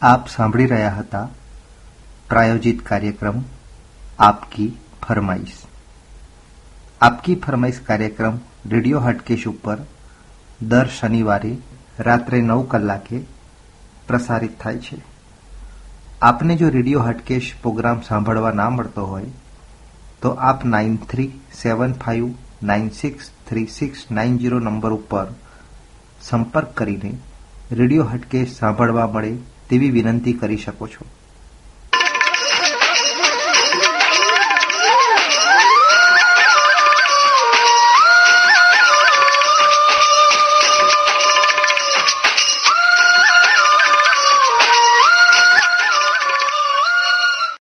આપ 0.01 0.27
સાંભળી 0.29 0.67
રહ્યા 0.67 0.97
હતા 0.97 1.27
પ્રાયોજિત 2.29 2.81
કાર્યક્રમ 2.83 3.37
આપકી 4.19 4.67
ફરમાઈશ 5.01 5.55
આપકી 7.01 7.37
ફરમાઈશ 7.37 7.79
કાર્યક્રમ 7.81 8.37
રેડિયો 8.65 9.01
હટકેશ 9.01 9.47
ઉપર 9.47 9.77
દર 10.65 10.93
શનિવારે 10.97 11.51
રાત્રે 12.01 12.41
નવ 12.41 12.59
કલાકે 12.67 13.23
પ્રસારિત 14.07 14.55
થાય 14.59 14.79
છે 14.79 14.99
આપને 16.21 16.59
જો 16.61 16.69
રેડિયો 16.69 17.07
હટકેશ 17.09 17.51
પ્રોગ્રામ 17.57 18.05
સાંભળવા 18.05 18.53
ના 18.53 18.69
મળતો 18.69 19.07
હોય 19.07 19.33
તો 20.21 20.37
આપ 20.45 20.69
nine 20.69 20.95
three 21.07 21.29
seven 21.57 21.99
five 21.99 22.31
nine 22.65 22.89
six 22.93 23.35
three 23.47 23.67
six 23.71 24.07
nine 24.11 24.39
zero 24.39 24.59
number 24.59 24.93
ઉપર 24.93 25.27
સંપર્ક 26.21 26.73
કરીને 26.75 27.13
રેડિયો 27.75 28.07
હટકેશ 28.07 28.57
સાંભળવા 28.57 29.11
મળે 29.11 29.37
તેવી 29.69 29.91
વિનંતી 29.91 30.33
કરી 30.33 30.57
શકો 30.57 30.87
છો. 30.87 31.05